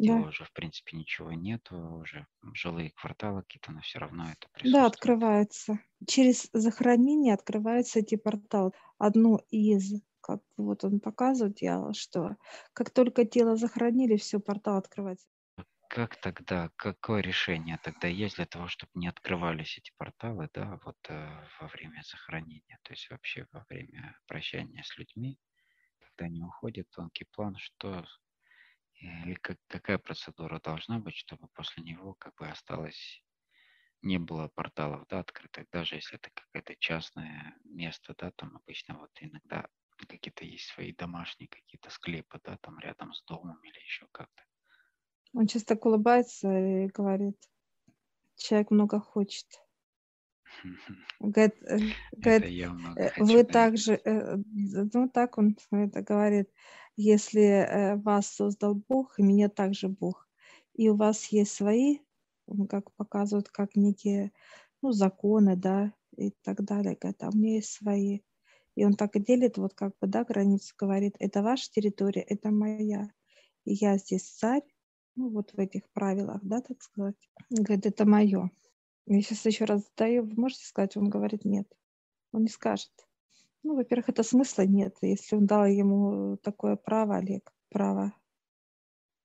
где 0.00 0.12
Да, 0.12 0.18
уже, 0.18 0.44
в 0.44 0.52
принципе, 0.52 0.96
ничего 0.96 1.32
нету, 1.32 1.76
уже 1.76 2.26
жилые 2.54 2.90
кварталы 2.90 3.42
какие-то, 3.42 3.72
но 3.72 3.80
все 3.82 3.98
равно 4.00 4.30
это 4.30 4.48
да, 4.62 4.86
присутствует. 4.86 4.86
открывается. 4.86 5.80
Через 6.06 6.48
захоронение 6.52 7.34
открываются 7.34 8.00
эти 8.00 8.16
порталы. 8.16 8.72
Одно 8.98 9.40
из, 9.50 10.02
как 10.20 10.42
вот 10.56 10.84
он 10.84 11.00
показывает, 11.00 11.56
дьявол, 11.56 11.94
что 11.94 12.36
как 12.72 12.90
только 12.90 13.24
тело 13.24 13.56
захоронили, 13.56 14.16
все, 14.16 14.40
портал 14.40 14.76
открывается. 14.76 15.26
Как 15.88 16.16
тогда, 16.20 16.70
какое 16.76 17.20
решение 17.20 17.76
тогда 17.82 18.08
есть 18.08 18.36
для 18.36 18.46
того, 18.46 18.68
чтобы 18.68 18.92
не 18.94 19.08
открывались 19.08 19.76
эти 19.76 19.92
порталы, 19.96 20.48
да, 20.54 20.78
вот 20.84 20.96
э, 21.08 21.48
во 21.60 21.66
время 21.68 22.02
захоронения, 22.02 22.78
то 22.82 22.92
есть 22.92 23.10
вообще 23.10 23.46
во 23.52 23.66
время 23.68 24.16
прощания 24.26 24.82
с 24.84 24.96
людьми, 24.96 25.38
когда 26.00 26.26
они 26.26 26.42
уходят 26.42 26.88
в 26.90 26.96
тонкий 26.96 27.26
план, 27.32 27.56
что 27.58 28.06
или 29.00 29.34
как, 29.34 29.58
какая 29.68 29.98
процедура 29.98 30.60
должна 30.60 30.98
быть, 30.98 31.16
чтобы 31.16 31.48
после 31.48 31.82
него 31.84 32.14
как 32.14 32.34
бы 32.36 32.48
осталось, 32.48 33.22
не 34.02 34.18
было 34.18 34.48
порталов, 34.48 35.06
да, 35.08 35.20
открытых, 35.20 35.68
даже 35.70 35.96
если 35.96 36.16
это 36.18 36.30
какое-то 36.34 36.76
частное 36.76 37.56
место, 37.64 38.14
да, 38.18 38.32
там 38.32 38.56
обычно 38.56 38.98
вот 38.98 39.10
иногда 39.20 39.68
какие-то 40.08 40.44
есть 40.44 40.66
свои 40.66 40.92
домашние 40.94 41.48
какие-то 41.48 41.90
склепы, 41.90 42.40
да, 42.44 42.58
там 42.58 42.78
рядом 42.80 43.12
с 43.14 43.24
домом 43.24 43.62
или 43.64 43.78
еще 43.80 44.08
как-то. 44.12 44.44
Он 45.34 45.46
так 45.66 45.84
улыбается 45.86 46.56
и 46.56 46.86
говорит, 46.86 47.36
человек 48.36 48.70
много 48.72 49.00
хочет. 49.00 49.46
Говорит, 51.20 51.54
э, 51.62 51.78
говорит, 52.16 52.52
Э, 52.96 53.08
хочу, 53.10 53.24
Вы 53.24 53.44
также, 53.44 54.00
э, 54.04 54.36
ну 54.92 55.08
так 55.08 55.38
он 55.38 55.56
это 55.70 56.02
говорит, 56.02 56.50
если 56.96 57.96
вас 58.02 58.26
создал 58.26 58.74
Бог, 58.74 59.18
и 59.18 59.22
меня 59.22 59.48
также 59.48 59.88
Бог, 59.88 60.28
и 60.74 60.88
у 60.88 60.96
вас 60.96 61.26
есть 61.26 61.52
свои, 61.52 61.98
как 62.68 62.92
показывают, 62.92 63.48
как 63.48 63.76
некие, 63.76 64.32
ну, 64.82 64.92
законы, 64.92 65.56
да, 65.56 65.92
и 66.16 66.30
так 66.42 66.64
далее, 66.64 66.96
говорит, 67.00 67.22
а 67.22 67.30
у 67.30 67.36
меня 67.36 67.54
есть 67.56 67.72
свои. 67.72 68.20
И 68.76 68.84
он 68.84 68.94
так 68.94 69.16
и 69.16 69.20
делит, 69.20 69.58
вот 69.58 69.74
как 69.74 69.92
бы, 70.00 70.06
да, 70.06 70.24
границу 70.24 70.74
говорит, 70.78 71.16
это 71.18 71.42
ваша 71.42 71.70
территория, 71.70 72.22
это 72.22 72.50
моя. 72.50 73.10
И 73.64 73.74
я 73.74 73.98
здесь 73.98 74.22
царь, 74.22 74.62
ну, 75.16 75.28
вот 75.30 75.52
в 75.52 75.58
этих 75.58 75.88
правилах, 75.92 76.40
да, 76.42 76.60
так 76.60 76.82
сказать. 76.82 77.16
Говорит, 77.50 77.86
это 77.86 78.06
мое. 78.06 78.50
Я 79.12 79.22
сейчас 79.22 79.44
еще 79.44 79.64
раз 79.64 79.82
задаю, 79.88 80.22
вы 80.22 80.34
можете 80.36 80.64
сказать? 80.64 80.96
Он 80.96 81.10
говорит, 81.10 81.44
нет. 81.44 81.66
Он 82.30 82.42
не 82.42 82.48
скажет. 82.48 82.92
Ну, 83.64 83.74
во-первых, 83.74 84.08
это 84.08 84.22
смысла 84.22 84.62
нет. 84.62 84.96
Если 85.02 85.34
он 85.34 85.46
дал 85.46 85.66
ему 85.66 86.36
такое 86.36 86.76
право, 86.76 87.16
Олег, 87.16 87.52
право 87.70 88.14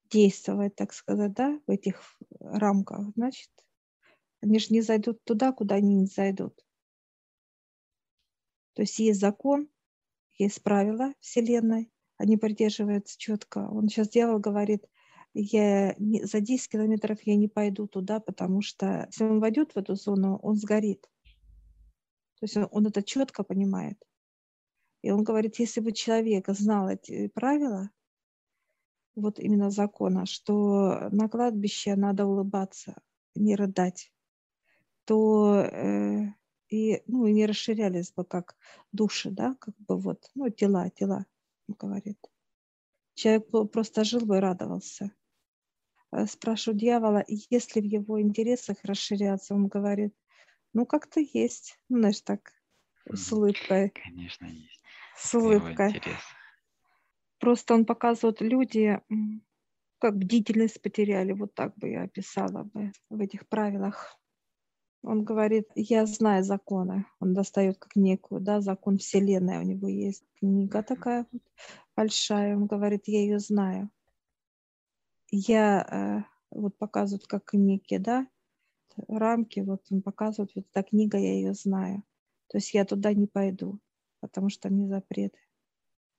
действовать, 0.10 0.75
так 0.75 0.92
сказать, 0.92 1.34
да, 1.34 1.62
в 1.68 1.70
этих 1.70 2.01
рамках, 2.39 3.12
значит, 3.15 3.51
они 4.42 4.58
же 4.58 4.74
не 4.74 4.82
зайдут 4.82 5.24
туда, 5.24 5.51
куда 5.51 5.75
они 5.75 5.94
не 5.94 6.08
зайдут. 6.08 6.65
То 8.74 8.82
есть 8.82 8.98
есть 8.98 9.20
закон, 9.20 9.70
есть 10.34 10.63
правила 10.63 11.13
Вселенной, 11.20 11.92
они 12.18 12.38
придерживаются 12.38 13.20
четко. 13.20 13.70
Он 13.70 13.88
сейчас 13.88 14.10
дьявол 14.10 14.39
говорит, 14.39 14.84
я 15.36 15.96
не, 16.00 16.24
за 16.24 16.39
10 16.39 16.70
километров 16.70 17.22
я 17.24 17.36
не 17.36 17.50
пойду 17.50 17.88
туда, 17.88 18.20
потому 18.20 18.62
что 18.62 19.08
если 19.12 19.25
он 19.25 19.39
войдет 19.39 19.74
в 19.74 19.77
эту 19.77 19.96
зону, 19.96 20.38
он 20.42 20.56
сгорит. 20.56 21.01
То 22.39 22.44
есть 22.44 22.56
он, 22.56 22.68
он 22.72 22.88
это 22.88 23.04
четко 23.04 23.44
понимает. 23.44 24.01
И 25.01 25.12
он 25.12 25.24
говорит, 25.24 25.60
если 25.60 25.82
бы 25.82 25.92
человек 25.92 26.48
знал 26.50 26.89
эти 26.89 27.27
правила, 27.27 27.89
вот 29.15 29.39
именно 29.39 29.70
закона, 29.70 30.25
что 30.25 31.10
на 31.12 31.27
кладбище 31.27 31.96
надо 31.96 32.25
улыбаться, 32.25 33.01
не 33.36 33.56
рыдать, 33.56 34.13
то 35.04 35.60
э, 35.60 36.27
и, 36.70 37.04
ну, 37.08 37.25
и 37.25 37.34
не 37.34 37.46
расширялись 37.46 38.13
бы 38.13 38.24
как 38.24 38.56
души, 38.92 39.32
да, 39.32 39.56
как 39.60 39.75
бы 39.77 39.98
вот, 39.98 40.30
ну, 40.34 40.50
тела, 40.50 40.89
тела, 40.89 41.25
он 41.68 41.75
говорит. 41.77 42.20
Человек 43.15 43.50
просто 43.72 44.04
жил 44.04 44.22
бы 44.22 44.38
и 44.38 44.39
радовался. 44.39 45.12
Э, 46.15 46.25
Спрашиваю 46.27 46.79
дьявола, 46.79 47.25
есть 47.27 47.75
ли 47.75 47.81
в 47.81 47.86
его 47.86 48.22
интересах 48.22 48.77
расширяться? 48.84 49.53
Он 49.53 49.67
говорит, 49.67 50.13
ну, 50.74 50.86
как-то 50.86 51.19
есть. 51.19 51.77
Ну, 51.89 52.00
знаешь, 52.00 52.22
так, 52.22 52.51
с 53.12 53.31
улыбкой, 53.31 53.89
Конечно, 53.89 54.45
есть. 54.45 54.81
с 55.17 55.34
улыбкой. 55.34 56.01
Просто 57.39 57.74
он 57.74 57.86
показывает, 57.86 58.41
люди 58.41 59.00
как 60.00 60.17
бдительность 60.17 60.81
потеряли, 60.81 61.34
вот 61.34 61.53
так 61.53 61.75
бы 61.77 61.89
я 61.89 62.03
описала 62.03 62.63
бы 62.63 62.91
в 63.10 63.19
этих 63.19 63.48
правилах. 63.48 64.19
Он 65.03 65.24
говорит, 65.24 65.67
я 65.75 66.05
знаю 66.05 66.43
законы. 66.43 67.05
Он 67.19 67.34
достает 67.34 67.77
как 67.77 67.95
некую, 67.95 68.41
да, 68.41 68.62
закон 68.62 68.98
Вселенной. 68.98 69.60
У 69.60 69.62
него 69.62 69.88
есть 69.88 70.24
книга 70.39 70.81
такая 70.81 71.27
вот 71.31 71.41
большая. 71.95 72.55
Он 72.55 72.65
говорит, 72.65 73.03
я 73.07 73.19
ее 73.19 73.39
знаю. 73.39 73.89
Я 75.32 75.82
э, 75.82 76.24
вот 76.51 76.77
показывают 76.77 77.27
как 77.27 77.53
некие, 77.53 78.00
да, 78.00 78.27
рамки. 79.08 79.60
Вот 79.60 79.82
он 79.89 80.01
показывает, 80.01 80.51
вот 80.55 80.65
эта 80.72 80.84
книга, 80.88 81.17
я 81.17 81.34
ее 81.34 81.53
знаю. 81.53 82.03
То 82.48 82.58
есть 82.58 82.74
я 82.74 82.86
туда 82.86 83.13
не 83.13 83.27
пойду, 83.27 83.79
потому 84.20 84.50
что 84.50 84.70
мне 84.70 84.88
запреты. 84.88 85.38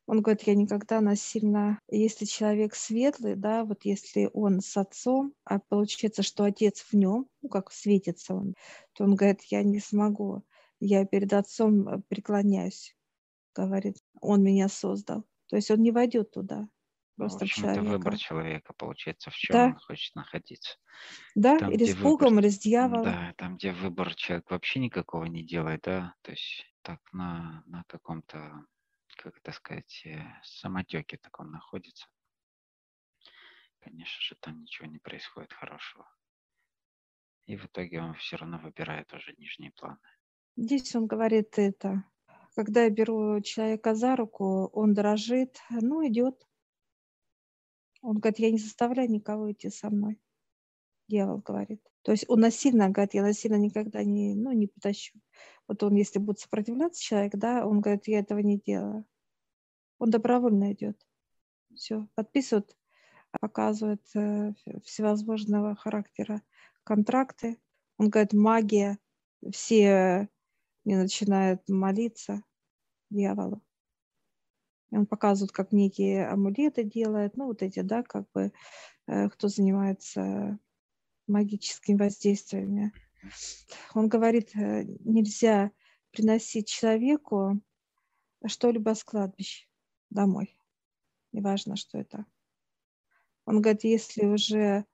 Он 0.07 0.23
говорит, 0.23 0.43
я 0.43 0.55
никогда 0.55 1.01
насильно, 1.01 1.81
если 1.89 2.27
человек 2.27 2.77
светлый, 2.77 3.35
да, 3.35 3.65
вот 3.65 3.85
если 3.85 4.31
он 4.33 4.61
с 4.61 4.77
отцом, 4.77 5.35
а 5.45 5.59
получается, 5.59 6.23
что 6.23 6.45
отец 6.45 6.81
в 6.81 6.93
нем, 6.93 7.27
ну, 7.43 7.49
как 7.49 7.73
светится 7.73 8.35
он, 8.35 8.55
то 8.93 9.03
он 9.03 9.17
говорит, 9.17 9.43
я 9.45 9.65
не 9.65 9.81
смогу, 9.81 10.45
я 10.79 11.05
перед 11.05 11.33
отцом 11.33 11.89
э, 11.89 12.03
преклоняюсь, 12.07 12.97
говорит, 13.53 13.97
он 14.21 14.45
меня 14.45 14.69
создал. 14.69 15.25
То 15.49 15.57
есть 15.57 15.73
он 15.73 15.83
не 15.83 15.91
войдет 15.91 16.31
туда, 16.31 16.69
Ну, 17.19 17.39
в 17.39 17.43
просто 17.43 17.45
в 17.47 17.49
общем, 17.49 17.65
это 17.65 17.83
выбор 17.83 18.17
человека. 18.17 18.19
человека, 18.19 18.73
получается, 18.75 19.31
в 19.31 19.37
чем 19.37 19.63
Да, 19.63 19.65
он 19.65 19.79
хочет 19.79 20.15
находиться. 20.15 20.79
да, 21.37 21.59
Там, 21.59 21.69
или 21.69 21.85
с 21.85 21.95
выбор, 21.95 22.01
Богом, 22.01 22.41
или 22.41 22.49
с 22.49 22.59
дьяволом. 22.59 23.19
да, 23.19 23.35
там, 23.39 23.57
где 23.57 23.73
выбор 23.73 24.15
человек 24.15 24.51
вообще 24.51 24.81
никакого 24.81 25.25
не 25.27 25.45
делает, 25.45 25.83
да, 25.85 26.15
то 26.23 26.33
есть 26.33 26.67
так 26.83 27.01
на, 27.13 27.63
на 27.67 27.85
каком-то, 27.89 28.67
как 29.17 29.39
это 29.39 29.53
сказать, 29.53 30.03
э, 30.07 30.21
самотеке 30.45 31.19
таком 31.19 31.51
находится, 31.53 32.07
конечно 33.79 34.21
же, 34.21 34.35
там 34.39 34.61
ничего 34.61 34.87
не 34.87 34.99
происходит 34.99 35.55
хорошего. 35.55 36.07
И 37.47 37.57
в 37.57 37.65
итоге 37.67 38.01
он 38.03 38.15
все 38.15 38.37
равно 38.37 38.59
выбирает 38.59 39.13
уже 39.13 39.35
нижние 39.37 39.73
планы. 39.73 39.99
Здесь 40.57 40.95
он 40.95 41.07
говорит 41.07 41.59
это. 41.59 42.05
Когда 42.55 42.83
я 42.85 42.91
беру 42.91 43.41
человека 43.41 43.95
за 43.95 44.17
руку, 44.17 44.67
он 44.73 44.93
дрожит, 44.95 45.59
ну, 45.71 46.07
идет. 46.07 46.47
Он 48.07 48.19
говорит, 48.19 48.39
я 48.39 48.53
не 48.53 48.59
заставляю 48.59 49.11
никого 49.11 49.51
идти 49.51 49.69
со 49.69 49.91
мной. 49.91 50.21
Дьявол 51.09 51.39
говорит. 51.39 51.83
То 52.03 52.13
есть 52.13 52.25
он 52.29 52.39
насильно 52.39 52.89
говорит, 52.89 53.15
я 53.15 53.23
насильно 53.23 53.57
никогда 53.57 54.05
не, 54.05 54.37
ну, 54.37 54.53
не 54.53 54.69
потащу. 54.69 55.19
Вот 55.67 55.83
он, 55.83 55.97
если 55.97 56.21
будет 56.21 56.39
сопротивляться 56.39 57.03
человек, 57.03 57.35
да, 57.35 57.67
он 57.67 57.81
говорит, 57.81 58.07
я 58.07 58.21
этого 58.21 58.39
не 58.39 58.61
делаю. 58.61 59.05
Он 59.99 60.11
добровольно 60.11 60.73
идет. 60.73 61.05
Все, 61.75 62.07
подписывает, 62.15 62.77
показывает 63.41 64.07
э, 64.15 64.53
всевозможного 64.85 65.75
характера 65.75 66.43
контракты. 66.85 67.59
Он 67.99 68.09
говорит, 68.09 68.33
магия. 68.33 68.99
Все 69.51 70.29
не 70.85 70.97
начинают 70.97 71.69
молиться 71.69 72.43
дьяволу. 73.11 73.66
Он 74.91 75.07
показывает, 75.07 75.53
как 75.53 75.73
некие 75.73 76.27
амулеты 76.27 76.85
делает, 76.85 77.37
ну 77.37 77.47
вот 77.47 77.63
эти, 77.63 77.81
да, 77.81 78.03
как 78.03 78.31
бы, 78.33 78.53
э, 79.07 79.29
кто 79.29 79.49
занимается 79.49 80.59
магическими 81.27 81.97
воздействиями. 81.97 82.93
Он 83.95 84.09
говорит, 84.09 84.55
э, 84.55 84.85
нельзя 85.01 85.73
приносить 86.13 86.69
человеку 86.69 87.61
что-либо 88.47 88.95
с 88.95 89.03
кладбища 89.03 89.67
домой. 90.11 90.57
Неважно, 91.33 91.77
что 91.77 91.99
это. 91.99 92.25
Он 93.45 93.61
говорит, 93.61 93.85
если 93.85 94.25
уже 94.25 94.85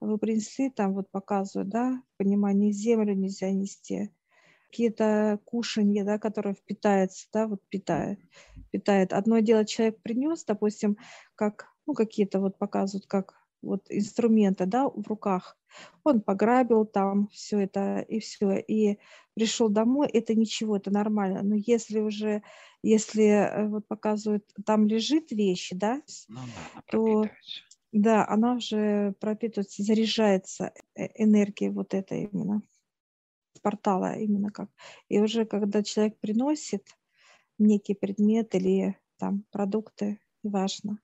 вы 0.00 0.18
принесли, 0.18 0.70
там 0.70 0.94
вот 0.94 1.10
показывают, 1.10 1.68
да, 1.68 2.02
понимание, 2.16 2.72
землю 2.72 3.14
нельзя 3.14 3.50
нести, 3.50 4.12
какие-то 4.68 5.40
кушанья, 5.44 6.04
да, 6.04 6.18
которые 6.18 6.54
впитается, 6.54 7.28
да, 7.32 7.46
вот 7.46 7.62
питает, 7.68 8.20
питает. 8.70 9.12
Одно 9.12 9.40
дело 9.40 9.64
человек 9.64 10.00
принес, 10.02 10.44
допустим, 10.44 10.96
как, 11.34 11.68
ну, 11.86 11.94
какие-то 11.94 12.40
вот 12.40 12.58
показывают, 12.58 13.06
как 13.06 13.34
вот 13.62 13.86
инструменты, 13.88 14.66
да, 14.66 14.88
в 14.88 15.06
руках. 15.08 15.58
Он 16.04 16.20
пограбил 16.20 16.86
там 16.86 17.28
все 17.28 17.60
это 17.60 18.00
и 18.00 18.20
все, 18.20 18.58
и 18.58 18.98
пришел 19.34 19.68
домой, 19.68 20.08
это 20.08 20.34
ничего, 20.34 20.76
это 20.76 20.90
нормально. 20.90 21.42
Но 21.42 21.54
если 21.56 22.00
уже, 22.00 22.42
если 22.82 23.24
э, 23.24 23.68
вот 23.68 23.86
показывают, 23.86 24.44
там 24.64 24.86
лежит 24.86 25.32
вещи, 25.32 25.74
да, 25.74 26.00
Ну 26.28 26.40
то 26.90 27.24
да, 27.92 28.26
она 28.28 28.54
уже 28.54 29.14
пропитывается, 29.20 29.82
заряжается 29.82 30.72
э, 30.94 31.06
энергией 31.14 31.70
вот 31.70 31.94
этой 31.94 32.24
именно 32.24 32.62
с 33.54 33.60
портала 33.60 34.14
именно 34.16 34.50
как. 34.50 34.70
И 35.08 35.18
уже 35.20 35.44
когда 35.44 35.82
человек 35.82 36.18
приносит 36.18 36.86
некий 37.58 37.94
предмет 37.94 38.54
или 38.54 38.98
там 39.18 39.44
продукты, 39.50 40.20
неважно, 40.42 41.00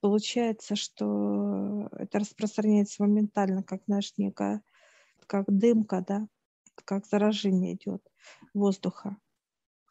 получается, 0.00 0.76
что 0.76 1.88
это 1.92 2.18
распространяется 2.18 3.02
моментально, 3.02 3.62
как, 3.62 3.82
знаешь, 3.86 4.12
некая, 4.16 4.62
как 5.26 5.46
дымка, 5.48 6.04
да, 6.06 6.28
как 6.84 7.06
заражение 7.06 7.74
идет 7.74 8.06
воздуха, 8.52 9.16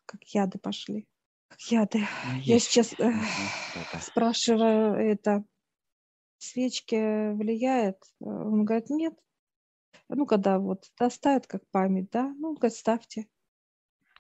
как 0.05 0.23
яды 0.23 0.59
пошли. 0.59 1.07
Как 1.47 1.61
яды. 1.61 1.99
Ну, 1.99 2.39
Я 2.41 2.55
есть. 2.55 2.67
сейчас 2.67 2.93
э, 2.93 3.11
спрашиваю 4.01 4.95
это, 4.95 5.43
свечки 6.37 7.31
влияет? 7.33 7.97
Э, 8.19 8.25
Он 8.25 8.65
говорит, 8.65 8.89
нет. 8.89 9.17
Ну, 10.09 10.25
когда 10.25 10.59
вот 10.59 10.91
доставят 10.99 11.47
как 11.47 11.67
память, 11.69 12.09
да, 12.11 12.33
ну, 12.37 12.49
он 12.49 12.55
говорит, 12.55 12.77
ставьте 12.77 13.27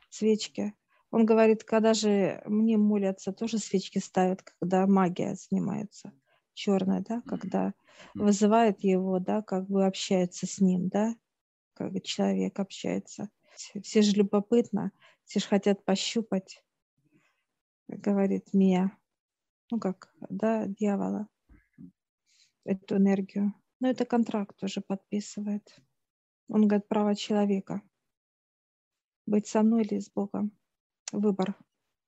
свечки. 0.09 0.73
Он 1.13 1.27
говорит, 1.27 1.63
когда 1.63 1.93
же 1.93 2.41
мне 2.47 2.75
молятся, 2.75 3.33
тоже 3.33 3.59
свечки 3.59 3.99
ставят, 3.99 4.41
когда 4.41 4.87
магия 4.87 5.35
занимается 5.35 6.11
черная, 6.55 7.05
да, 7.07 7.21
когда 7.27 7.75
вызывает 8.15 8.79
его, 8.83 9.19
да, 9.19 9.43
как 9.43 9.67
бы 9.67 9.85
общается 9.85 10.47
с 10.47 10.59
ним, 10.59 10.89
да, 10.89 11.15
как 11.75 12.01
человек 12.01 12.59
общается. 12.59 13.29
Все- 13.55 13.79
Все 13.81 14.01
же 14.01 14.13
любопытно, 14.13 14.91
все 15.25 15.39
же 15.39 15.45
хотят 15.45 15.85
пощупать, 15.85 16.63
говорит 17.87 18.51
Мия, 18.51 18.97
ну 19.69 19.79
как, 19.79 20.11
да, 20.31 20.65
дьявола, 20.65 21.27
эту 22.65 22.97
энергию. 22.97 23.53
Но 23.79 23.87
это 23.87 24.05
контракт 24.05 24.63
уже 24.63 24.81
подписывает. 24.81 25.79
Он 26.47 26.67
говорит, 26.67 26.87
право 26.87 27.15
человека. 27.15 27.83
Быть 29.27 29.45
со 29.45 29.61
мной 29.61 29.83
или 29.83 29.99
с 29.99 30.09
Богом. 30.09 30.57
Выбор. 31.13 31.55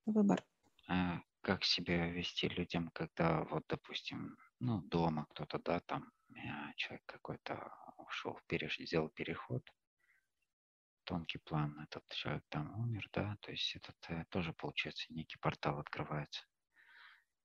Выбор. 0.08 0.44
А 0.88 1.22
как 1.42 1.64
себя 1.64 2.10
вести 2.10 2.50
людям, 2.50 2.90
когда 2.90 3.44
вот, 3.44 3.64
допустим, 3.68 4.36
ну, 4.60 4.82
дома 4.82 5.28
кто-то, 5.30 5.60
да, 5.60 5.80
там 5.82 6.12
э, 6.30 6.74
человек 6.76 7.06
какой-то 7.06 7.72
ушел, 7.98 8.40
переш... 8.48 8.80
сделал 8.80 9.10
переход, 9.10 9.64
тонкий 11.04 11.38
план, 11.38 11.80
этот 11.82 12.04
человек 12.10 12.44
там 12.50 12.80
умер, 12.80 13.08
да, 13.14 13.38
то 13.42 13.52
есть 13.52 13.76
этот 13.76 13.96
э, 14.10 14.26
тоже, 14.30 14.54
получается, 14.54 15.06
некий 15.14 15.38
портал 15.38 15.78
открывается. 15.80 16.44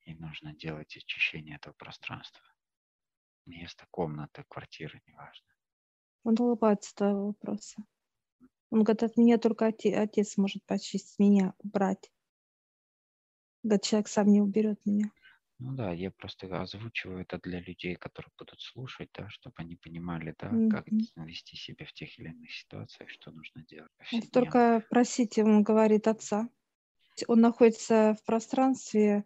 И 0.06 0.14
нужно 0.14 0.54
делать 0.54 0.96
очищение 0.96 1.56
этого 1.56 1.74
пространства. 1.74 2.42
Место, 3.44 3.86
комната, 3.90 4.44
квартира, 4.48 4.98
неважно. 5.06 5.46
Он 6.24 6.36
улыбается 6.38 6.94
твоего 6.94 7.26
вопроса. 7.26 7.84
Он 8.70 8.82
говорит, 8.84 9.02
от 9.04 9.16
меня 9.16 9.38
только 9.38 9.66
оте- 9.66 9.96
отец 9.96 10.36
может 10.36 10.64
почистить 10.64 11.18
меня, 11.20 11.54
убрать. 11.58 12.10
Говорит, 13.62 13.84
человек 13.84 14.08
сам 14.08 14.26
не 14.30 14.42
уберет 14.42 14.84
меня. 14.84 15.12
Ну 15.58 15.74
да, 15.76 15.92
я 15.92 16.10
просто 16.10 16.46
озвучиваю 16.60 17.20
это 17.20 17.38
для 17.38 17.60
людей, 17.60 17.94
которые 17.94 18.32
будут 18.38 18.60
слушать, 18.60 19.10
да, 19.14 19.28
чтобы 19.28 19.54
они 19.58 19.76
понимали, 19.76 20.34
да, 20.38 20.60
как 20.66 20.86
Мгм. 20.88 21.08
вести 21.16 21.56
себя 21.56 21.84
в 21.86 21.92
тех 21.92 22.18
или 22.18 22.30
иных 22.30 22.50
ситуациях, 22.50 23.10
что 23.10 23.30
нужно 23.30 23.62
делать. 23.64 23.92
Только 24.32 24.82
просите, 24.88 25.44
он 25.44 25.62
говорит, 25.62 26.06
отца. 26.08 26.48
Он 27.28 27.40
находится 27.40 28.16
в 28.20 28.24
пространстве. 28.26 29.24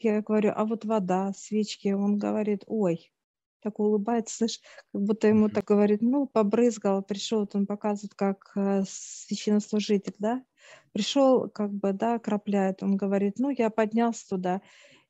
Я 0.00 0.22
говорю, 0.22 0.52
а 0.56 0.64
вот 0.66 0.84
вода, 0.84 1.32
свечки. 1.34 1.88
Он 1.88 2.18
говорит, 2.18 2.64
ой, 2.66 3.12
так 3.60 3.78
улыбается, 3.78 4.36
слышь, 4.36 4.60
как 4.92 5.02
будто 5.02 5.28
ему 5.28 5.48
так 5.48 5.64
говорит, 5.64 6.02
ну, 6.02 6.26
побрызгал, 6.26 7.02
пришел, 7.02 7.40
вот 7.40 7.54
он 7.54 7.66
показывает, 7.66 8.14
как 8.14 8.52
э, 8.56 8.82
священнослужитель, 8.86 10.14
да, 10.18 10.44
пришел, 10.92 11.48
как 11.48 11.72
бы, 11.72 11.92
да, 11.92 12.18
крапляет, 12.18 12.82
он 12.82 12.96
говорит, 12.96 13.38
ну, 13.38 13.50
я 13.50 13.70
поднялся 13.70 14.28
туда, 14.28 14.62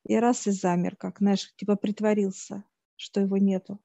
и 0.03 0.15
раз 0.15 0.47
и 0.47 0.51
замер, 0.51 0.95
как, 0.95 1.19
знаешь, 1.19 1.53
типа 1.55 1.75
притворился, 1.75 2.63
что 2.95 3.21
его 3.21 3.37
нету. 3.37 3.79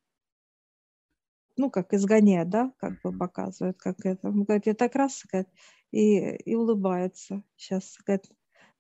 Ну, 1.59 1.71
как 1.71 1.95
изгоняет, 1.95 2.51
да, 2.51 2.73
как 2.79 3.01
бы 3.03 3.17
показывает, 3.17 3.79
как 3.79 4.05
это. 4.05 4.29
Он 4.29 4.45
говорит, 4.45 4.67
я 4.67 4.75
так 4.75 4.95
раз, 4.95 5.25
говорит, 5.31 5.49
и, 5.91 6.19
и 6.19 6.55
улыбается. 6.55 7.43
Сейчас, 7.57 7.97
говорит, 8.05 8.31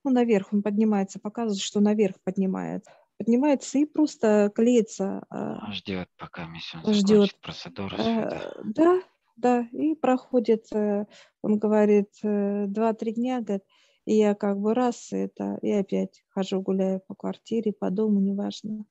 ну, 0.05 0.11
наверх 0.11 0.53
он 0.53 0.62
поднимается, 0.62 1.18
показывает, 1.18 1.61
что 1.61 1.81
наверх 1.81 2.20
поднимается. 2.22 2.90
Поднимается 3.18 3.79
и 3.79 3.85
просто 3.87 4.52
клеится. 4.55 5.24
а, 5.31 5.72
Ждет, 5.72 6.09
пока 6.18 6.46
миссион 6.46 6.83
ждет. 6.92 7.35
процедуру 7.40 7.96
свою, 7.96 8.29
да. 8.64 8.96
Э, 8.96 9.00
Да, 9.37 9.61
и 9.72 9.94
проходит, 9.94 10.66
э, 10.72 11.05
он 11.42 11.59
говорит, 11.59 12.09
э, 12.22 12.66
два-три 12.68 13.12
дня, 13.12 13.40
говорит, 13.40 13.64
и 14.07 14.14
я 14.14 14.35
как 14.35 14.59
бы 14.59 14.72
раз 14.72 15.12
это, 15.12 15.59
и 15.61 15.70
опять 15.72 16.24
хожу, 16.29 16.62
гуляю 16.62 17.00
по 17.07 17.14
квартире, 17.14 17.72
по 17.72 17.90
дому, 17.90 18.20
неважно, 18.20 18.87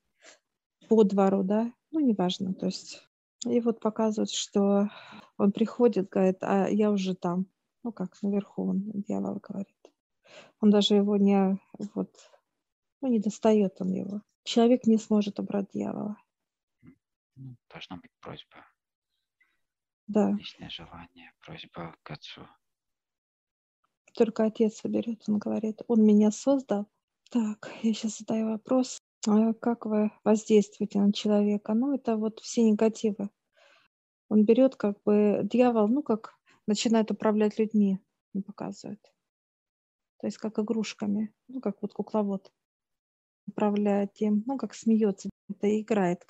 по 0.88 1.04
двору, 1.04 1.42
да, 1.44 1.72
ну, 1.92 2.00
неважно, 2.00 2.54
то 2.54 2.68
есть. 2.68 3.02
И 3.48 3.60
вот 3.60 3.80
показывает, 3.80 4.30
что 4.32 4.90
он 5.38 5.52
приходит, 5.52 6.10
говорит, 6.10 6.38
а 6.42 6.68
я 6.68 6.92
уже 6.92 7.16
там, 7.16 7.48
ну, 7.84 7.92
как 7.92 8.16
наверху 8.22 8.70
он, 8.70 8.84
дьявол 8.94 9.40
говорит. 9.42 9.76
Он 10.62 10.70
даже 10.70 10.96
его 10.96 11.18
не, 11.18 11.60
вот, 11.96 12.10
ну, 13.06 13.12
не 13.12 13.20
достает 13.20 13.80
он 13.82 13.94
его. 13.94 14.22
Человек 14.44 14.86
не 14.88 14.98
сможет 14.98 15.40
убрать 15.40 15.70
дьявола, 15.72 16.18
Ну, 17.36 17.56
должна 17.70 17.98
быть 17.98 18.12
просьба, 18.20 18.66
да. 20.08 20.32
личное 20.32 20.70
желание, 20.70 21.32
просьба 21.42 21.96
к 22.02 22.12
отцу. 22.12 22.48
Только 24.16 24.46
отец 24.46 24.78
соберет, 24.78 25.24
он 25.28 25.38
говорит, 25.38 25.82
он 25.88 26.04
меня 26.04 26.32
создал. 26.32 26.88
Так, 27.30 27.70
я 27.84 27.94
сейчас 27.94 28.18
задаю 28.20 28.50
вопрос. 28.50 29.00
А 29.28 29.54
Как 29.54 29.86
вы 29.86 30.12
воздействуете 30.24 31.00
на 31.00 31.12
человека? 31.14 31.74
Ну, 31.74 31.94
это 31.94 32.16
вот 32.16 32.40
все 32.40 32.64
негативы. 32.64 33.30
Он 34.30 34.46
берет 34.46 34.76
как 34.78 35.02
бы 35.04 35.42
дьявол, 35.44 35.88
ну, 35.90 36.02
как 36.02 36.40
начинает 36.66 37.12
управлять 37.12 37.60
людьми, 37.60 38.00
показывает. 38.48 39.02
То 40.20 40.28
есть 40.28 40.38
как 40.38 40.58
игрушками, 40.58 41.34
ну, 41.48 41.62
как 41.62 41.82
вот 41.82 41.94
кукловод 41.94 42.52
управляет 43.48 44.14
тем, 44.14 44.44
ну, 44.46 44.58
как 44.58 44.74
смеется, 44.74 45.30
это 45.50 45.80
играет. 45.80 46.26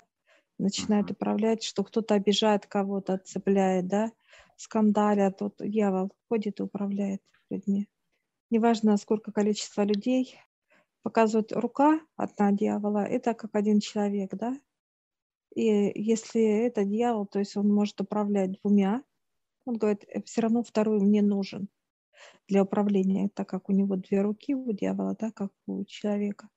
начинает 0.58 1.12
управлять, 1.12 1.63
что 1.63 1.84
кто-то 1.84 2.15
обижает 2.15 2.65
кого-то, 2.65 3.13
отцепляет, 3.15 3.88
да, 3.88 4.12
скандалят, 4.56 5.41
вот 5.41 5.56
дьявол 5.60 6.12
ходит 6.30 6.60
и 6.60 6.63
управляет 6.63 7.21
людьми. 7.49 7.89
Неважно, 8.51 8.95
сколько 8.97 9.32
количество 9.32 9.84
людей, 9.84 10.39
показывает 11.04 11.51
рука 11.51 11.99
одна 12.15 12.51
дьявола, 12.51 13.06
это 13.06 13.34
как 13.34 13.54
один 13.54 13.80
человек, 13.80 14.34
да, 14.34 14.58
и 15.56 15.91
если 15.95 16.41
это 16.41 16.84
дьявол, 16.84 17.25
то 17.25 17.39
есть 17.39 17.56
он 17.56 17.73
может 17.73 17.99
управлять 18.01 18.60
двумя, 18.62 19.04
он 19.65 19.78
говорит, 19.78 20.04
«Э, 20.10 20.21
все 20.23 20.41
равно 20.41 20.63
второй 20.63 20.99
мне 20.99 21.21
нужен 21.21 21.69
для 22.47 22.63
управления, 22.63 23.30
так 23.34 23.49
как 23.49 23.69
у 23.69 23.71
него 23.71 23.95
две 23.95 24.21
руки 24.21 24.54
у 24.54 24.71
дьявола, 24.71 25.15
да, 25.19 25.32
как 25.32 25.51
у 25.65 25.84
человека. 25.86 26.49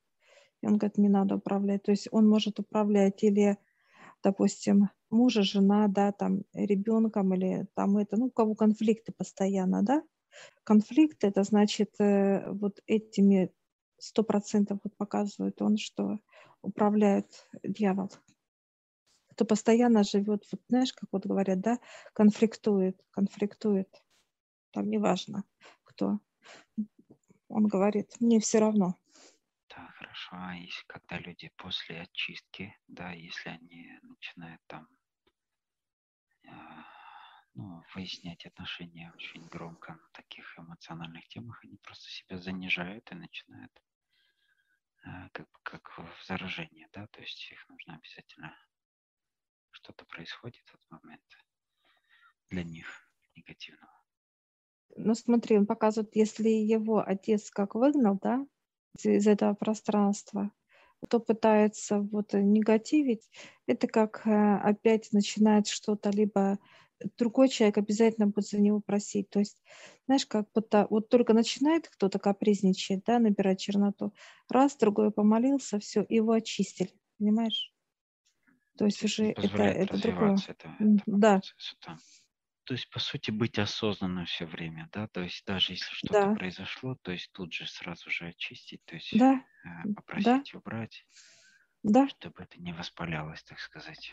И 0.63 0.67
он 0.67 0.77
говорит, 0.77 0.99
не 0.99 1.09
надо 1.09 1.37
управлять. 1.37 1.83
То 1.85 1.93
есть 1.93 2.09
он 2.11 2.29
может 2.29 2.59
управлять 2.59 3.23
или, 3.23 3.59
допустим, 4.23 4.91
мужа, 5.11 5.43
жена, 5.43 5.89
да, 5.89 6.13
там, 6.13 6.43
ребенком 6.53 7.35
или 7.35 7.67
там 7.75 7.97
это, 7.99 8.17
ну, 8.17 8.27
у 8.27 8.31
кого 8.31 8.55
конфликты 8.55 9.13
постоянно, 9.13 9.83
да. 9.83 10.03
Конфликт, 10.65 11.25
это 11.25 11.43
значит, 11.43 11.95
э, 12.01 12.51
вот 12.53 12.81
этими 12.87 13.51
сто 13.99 14.23
процентов 14.23 14.81
вот 14.85 14.97
показывает 14.97 15.61
он, 15.63 15.77
что 15.77 16.19
управляет 16.63 17.49
дьявол 17.65 18.11
кто 19.39 19.45
постоянно 19.45 20.03
живет, 20.03 20.45
вот 20.51 20.61
знаешь, 20.69 20.93
как 20.93 21.09
вот 21.13 21.25
говорят, 21.25 21.61
да, 21.61 21.79
конфликтует, 22.13 23.01
конфликтует. 23.13 23.89
Там 24.73 24.91
неважно, 24.91 25.45
кто. 25.85 26.19
Он 27.49 27.69
говорит, 27.69 28.17
мне 28.19 28.41
все 28.41 28.59
равно. 28.59 28.97
А 30.31 30.55
если 30.55 30.85
когда 30.87 31.19
люди 31.19 31.51
после 31.57 32.03
очистки, 32.03 32.77
да, 32.87 33.13
если 33.13 33.49
они 33.49 33.99
начинают 34.03 34.61
там 34.67 34.87
э, 36.45 36.51
ну, 37.55 37.83
выяснять 37.95 38.45
отношения 38.45 39.11
очень 39.15 39.47
громко 39.49 39.95
на 39.95 40.09
таких 40.13 40.59
эмоциональных 40.59 41.27
темах, 41.29 41.65
они 41.65 41.79
просто 41.79 42.11
себя 42.11 42.39
занижают 42.39 43.11
и 43.11 43.15
начинают 43.15 43.73
э, 45.07 45.29
как, 45.33 45.49
как 45.63 45.99
в 45.99 46.27
заражении, 46.27 46.89
да, 46.93 47.07
то 47.07 47.21
есть 47.23 47.51
их 47.51 47.67
нужно 47.69 47.95
обязательно 47.95 48.55
что-то 49.71 50.05
происходит 50.05 50.65
в 50.67 50.75
этот 50.75 50.91
момент 50.91 51.39
для 52.51 52.65
них 52.65 53.11
негативного. 53.35 53.93
Ну 54.97 55.15
смотри, 55.15 55.57
он 55.57 55.67
показывает, 55.67 56.15
если 56.17 56.49
его 56.49 56.99
отец 56.99 57.51
как 57.51 57.75
выгнал, 57.75 58.19
да, 58.21 58.47
из 59.03 59.27
этого 59.27 59.55
пространства, 59.55 60.51
то 61.09 61.21
пытается 61.21 62.01
вот 62.01 62.33
негативить, 62.33 63.29
это 63.67 63.87
как 63.87 64.27
э, 64.27 64.57
опять 64.57 65.13
начинает 65.13 65.69
что-то, 65.69 66.11
либо 66.11 66.59
другой 67.17 67.49
человек 67.49 67.79
обязательно 67.79 68.27
будет 68.27 68.49
за 68.49 68.61
него 68.61 68.81
просить. 68.81 69.31
То 69.31 69.39
есть, 69.39 69.63
знаешь, 70.07 70.27
как 70.27 70.49
будто 70.55 70.87
вот 70.91 71.09
только 71.09 71.33
начинает 71.33 71.89
кто-то 71.89 72.19
капризничать, 72.19 73.05
да, 73.05 73.19
набирать 73.19 73.61
черноту, 73.61 74.13
раз, 74.49 74.77
другой 74.77 75.11
помолился, 75.11 75.79
все, 75.79 76.05
его 76.09 76.33
очистили, 76.33 76.91
понимаешь? 77.19 77.73
То 78.77 78.85
есть 78.85 79.03
уже 79.03 79.31
это, 79.31 79.63
это 79.63 80.01
другое. 80.01 80.37
Это, 80.49 80.77
это 80.79 81.03
да. 81.07 81.41
да. 81.87 81.97
То 82.69 82.75
есть, 82.75 82.91
по 82.91 83.01
сути, 83.01 83.31
быть 83.31 83.59
осознанным 83.59 84.27
все 84.27 84.45
время, 84.45 84.91
да? 84.93 85.09
То 85.09 85.23
есть, 85.23 85.43
даже 85.47 85.73
если 85.73 85.91
что-то 85.91 86.27
да. 86.27 86.35
произошло, 86.35 86.99
то 87.01 87.13
есть 87.13 87.33
тут 87.33 87.51
же 87.51 87.67
сразу 87.67 88.11
же 88.11 88.27
очистить, 88.27 88.85
то 88.85 88.95
есть 88.95 89.19
да. 89.19 89.43
э, 89.65 89.95
попросить 89.95 90.51
да. 90.53 90.59
убрать, 90.59 91.07
да. 91.83 92.07
чтобы 92.09 92.43
это 92.43 92.61
не 92.61 92.75
воспалялось, 92.75 93.43
так 93.45 93.59
сказать. 93.59 94.13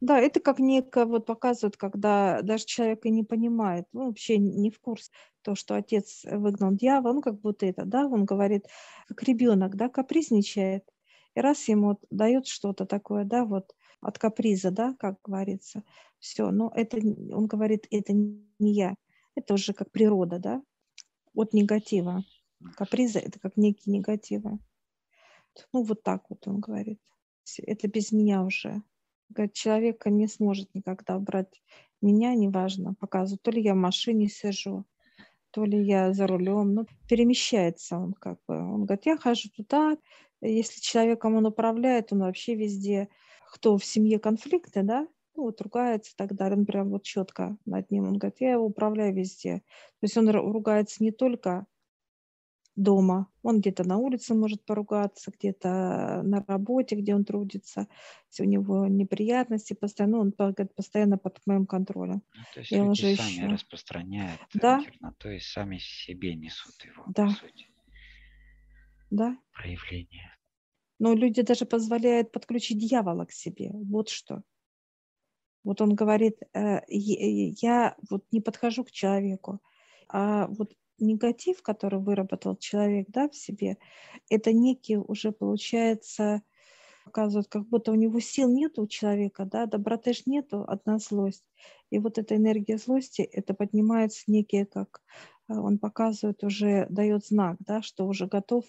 Да, 0.00 0.18
это 0.18 0.40
как 0.40 0.58
некое 0.58 1.04
вот 1.04 1.24
показывает, 1.24 1.76
когда 1.76 2.42
даже 2.42 2.64
человек 2.64 3.04
и 3.04 3.10
не 3.10 3.22
понимает, 3.22 3.86
ну, 3.92 4.08
вообще 4.08 4.38
не 4.38 4.72
в 4.72 4.80
курсе, 4.80 5.12
то, 5.42 5.54
что 5.54 5.76
отец 5.76 6.24
выгнал 6.24 6.72
дьявола, 6.72 7.12
ну, 7.12 7.22
как 7.22 7.40
будто 7.40 7.64
это, 7.64 7.84
да, 7.84 8.08
он 8.08 8.24
говорит, 8.24 8.66
как 9.06 9.22
ребенок, 9.22 9.76
да, 9.76 9.88
капризничает, 9.88 10.82
и 11.36 11.40
раз 11.40 11.68
ему 11.68 12.00
дает 12.10 12.48
что-то 12.48 12.86
такое, 12.86 13.22
да, 13.22 13.44
вот 13.44 13.72
от 14.04 14.18
каприза, 14.18 14.70
да, 14.70 14.94
как 14.98 15.18
говорится, 15.24 15.82
все, 16.18 16.50
но 16.50 16.70
это, 16.74 16.98
он 16.98 17.46
говорит, 17.46 17.86
это 17.90 18.12
не 18.12 18.44
я, 18.58 18.94
это 19.34 19.54
уже 19.54 19.72
как 19.72 19.90
природа, 19.90 20.38
да, 20.38 20.62
от 21.34 21.52
негатива. 21.52 22.24
Каприза– 22.76 23.18
это 23.20 23.38
как 23.38 23.56
некий 23.56 23.90
негативы. 23.90 24.58
Ну, 25.72 25.82
вот 25.82 26.02
так 26.02 26.24
вот 26.30 26.46
он 26.46 26.60
говорит. 26.60 27.00
Это 27.62 27.88
без 27.88 28.12
меня 28.12 28.42
уже. 28.42 28.82
Говорит, 29.28 29.54
человека 29.54 30.10
не 30.10 30.28
сможет 30.28 30.74
никогда 30.74 31.16
убрать 31.16 31.62
меня, 32.00 32.34
неважно, 32.34 32.94
показывает. 32.94 33.42
То 33.42 33.50
ли 33.50 33.62
я 33.62 33.74
в 33.74 33.78
машине 33.78 34.28
сижу, 34.28 34.84
то 35.50 35.64
ли 35.64 35.84
я 35.84 36.12
за 36.12 36.26
рулем. 36.26 36.74
Ну, 36.74 36.86
перемещается 37.08 37.98
он 37.98 38.14
как 38.14 38.38
бы. 38.46 38.56
Он 38.56 38.84
говорит, 38.84 39.06
я 39.06 39.16
хожу 39.16 39.50
туда. 39.50 39.96
Если 40.40 40.80
человеком 40.80 41.36
он 41.36 41.46
управляет, 41.46 42.12
он 42.12 42.20
вообще 42.20 42.54
везде 42.54 43.08
кто 43.52 43.76
в 43.78 43.84
семье 43.84 44.18
конфликты, 44.18 44.82
да, 44.82 45.06
ну, 45.36 45.44
вот 45.44 45.60
ругается 45.60 46.12
и 46.12 46.14
так 46.16 46.34
далее, 46.34 46.58
он 46.58 46.66
прям 46.66 46.90
вот 46.90 47.02
четко 47.02 47.56
над 47.64 47.90
ним, 47.90 48.04
он 48.04 48.18
говорит, 48.18 48.40
я 48.40 48.52
его 48.52 48.66
управляю 48.66 49.14
везде. 49.14 49.58
То 50.00 50.04
есть 50.04 50.16
он 50.16 50.28
ругается 50.28 51.02
не 51.02 51.10
только 51.10 51.66
дома, 52.76 53.28
он 53.42 53.60
где-то 53.60 53.84
на 53.84 53.98
улице 53.98 54.34
может 54.34 54.64
поругаться, 54.64 55.30
где-то 55.30 56.22
на 56.24 56.44
работе, 56.46 56.96
где 56.96 57.14
он 57.14 57.24
трудится, 57.24 57.88
если 58.30 58.44
у 58.44 58.48
него 58.48 58.86
неприятности 58.86 59.74
постоянно, 59.74 60.18
он 60.18 60.30
говорит, 60.36 60.74
постоянно 60.74 61.18
под 61.18 61.40
моим 61.46 61.66
контролем. 61.66 62.22
Ну, 62.34 62.42
то 62.52 62.60
есть 62.60 62.72
я 62.72 62.84
люди 62.84 63.14
сами 63.14 63.30
еще... 63.30 63.46
распространяют 63.46 64.40
да? 64.54 64.80
то 65.18 65.30
есть 65.30 65.46
сами 65.46 65.78
себе 65.78 66.34
несут 66.34 66.74
его, 66.84 67.04
да. 67.08 67.26
по 67.26 67.32
сути. 67.32 67.68
Да. 69.10 69.38
Проявление. 69.52 70.33
Но 70.98 71.14
люди 71.14 71.42
даже 71.42 71.66
позволяют 71.66 72.32
подключить 72.32 72.78
дьявола 72.78 73.24
к 73.24 73.32
себе. 73.32 73.70
Вот 73.72 74.08
что. 74.08 74.42
Вот 75.64 75.80
он 75.80 75.94
говорит, 75.94 76.38
э, 76.52 76.80
я 76.88 77.96
вот 78.10 78.24
не 78.30 78.40
подхожу 78.40 78.84
к 78.84 78.90
человеку, 78.90 79.60
а 80.08 80.46
вот 80.48 80.74
негатив, 80.98 81.62
который 81.62 82.00
выработал 82.00 82.56
человек 82.56 83.06
да, 83.08 83.28
в 83.28 83.34
себе, 83.34 83.78
это 84.28 84.52
некий 84.52 84.96
уже 84.96 85.32
получается, 85.32 86.42
показывает, 87.04 87.48
как 87.48 87.66
будто 87.68 87.92
у 87.92 87.96
него 87.96 88.20
сил 88.20 88.50
нет 88.50 88.78
у 88.78 88.86
человека, 88.86 89.44
да, 89.44 89.66
доброты 89.66 90.12
ж 90.12 90.22
нету, 90.26 90.64
одна 90.66 90.98
злость. 90.98 91.44
И 91.90 91.98
вот 91.98 92.18
эта 92.18 92.36
энергия 92.36 92.78
злости, 92.78 93.22
это 93.22 93.54
поднимается 93.54 94.24
некие, 94.26 94.66
как 94.66 95.02
э, 95.48 95.54
он 95.54 95.78
показывает, 95.78 96.44
уже 96.44 96.86
дает 96.90 97.26
знак, 97.26 97.56
да, 97.60 97.82
что 97.82 98.06
уже 98.06 98.26
готов 98.26 98.64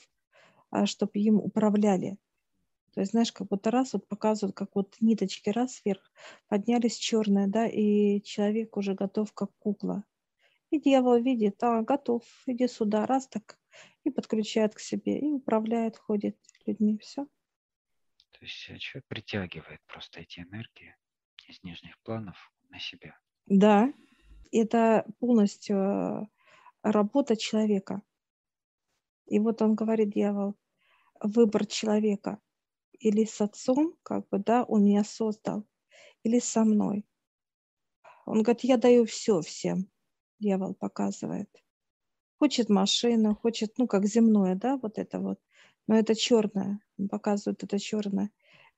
чтобы 0.86 1.20
им 1.20 1.38
управляли. 1.38 2.18
То 2.96 3.02
есть, 3.02 3.12
знаешь, 3.12 3.34
как 3.34 3.48
будто 3.48 3.72
раз 3.72 3.92
вот 3.92 4.08
показывают, 4.08 4.56
как 4.56 4.74
вот 4.74 4.96
ниточки 5.02 5.50
раз 5.50 5.82
вверх 5.84 6.14
поднялись 6.48 6.98
черные, 6.98 7.48
да, 7.48 7.68
и 7.68 8.22
человек 8.22 8.78
уже 8.78 8.94
готов 8.94 9.34
как 9.34 9.52
кукла. 9.60 10.06
И 10.70 10.80
дьявол 10.80 11.18
видит, 11.22 11.62
а, 11.62 11.82
готов, 11.82 12.24
иди 12.48 12.68
сюда, 12.68 13.06
раз 13.06 13.28
так, 13.28 13.60
и 14.06 14.10
подключает 14.10 14.76
к 14.76 14.80
себе, 14.80 15.20
и 15.20 15.26
управляет, 15.26 15.98
ходит 15.98 16.38
людьми, 16.66 16.98
все. 16.98 17.26
То 18.32 18.40
есть 18.42 18.66
э, 18.70 18.78
человек 18.78 19.06
притягивает 19.08 19.82
просто 19.88 20.22
эти 20.22 20.40
энергии 20.40 20.96
из 21.48 21.62
нижних 21.64 22.00
планов 22.00 22.52
на 22.70 22.80
себя. 22.80 23.18
Да, 23.46 23.94
это 24.52 25.06
полностью 25.20 25.78
э, 25.78 26.22
работа 26.82 27.36
человека. 27.36 28.02
И 29.26 29.40
вот 29.40 29.62
он 29.62 29.76
говорит, 29.76 30.12
дьявол, 30.12 30.56
выбор 31.22 31.66
человека. 31.66 32.40
Или 33.00 33.26
с 33.26 33.42
отцом, 33.42 33.96
как 34.04 34.28
бы, 34.30 34.40
да, 34.40 34.64
он 34.64 34.86
меня 34.86 35.04
создал, 35.04 35.66
или 36.24 36.40
со 36.40 36.64
мной. 36.64 37.06
Он 38.26 38.42
говорит, 38.42 38.64
я 38.64 38.78
даю 38.78 39.06
все 39.06 39.42
всем, 39.42 39.90
дьявол 40.40 40.74
показывает. 40.76 41.50
Хочет 42.40 42.70
машину, 42.70 43.36
хочет, 43.36 43.78
ну, 43.78 43.88
как 43.88 44.06
земное, 44.06 44.56
да, 44.56 44.78
вот 44.78 44.98
это 44.98 45.20
вот. 45.20 45.40
Но 45.88 45.98
это 45.98 46.16
черное, 46.16 46.80
он 46.98 47.10
показывает 47.10 47.64
это 47.64 47.80
черное. 47.80 48.32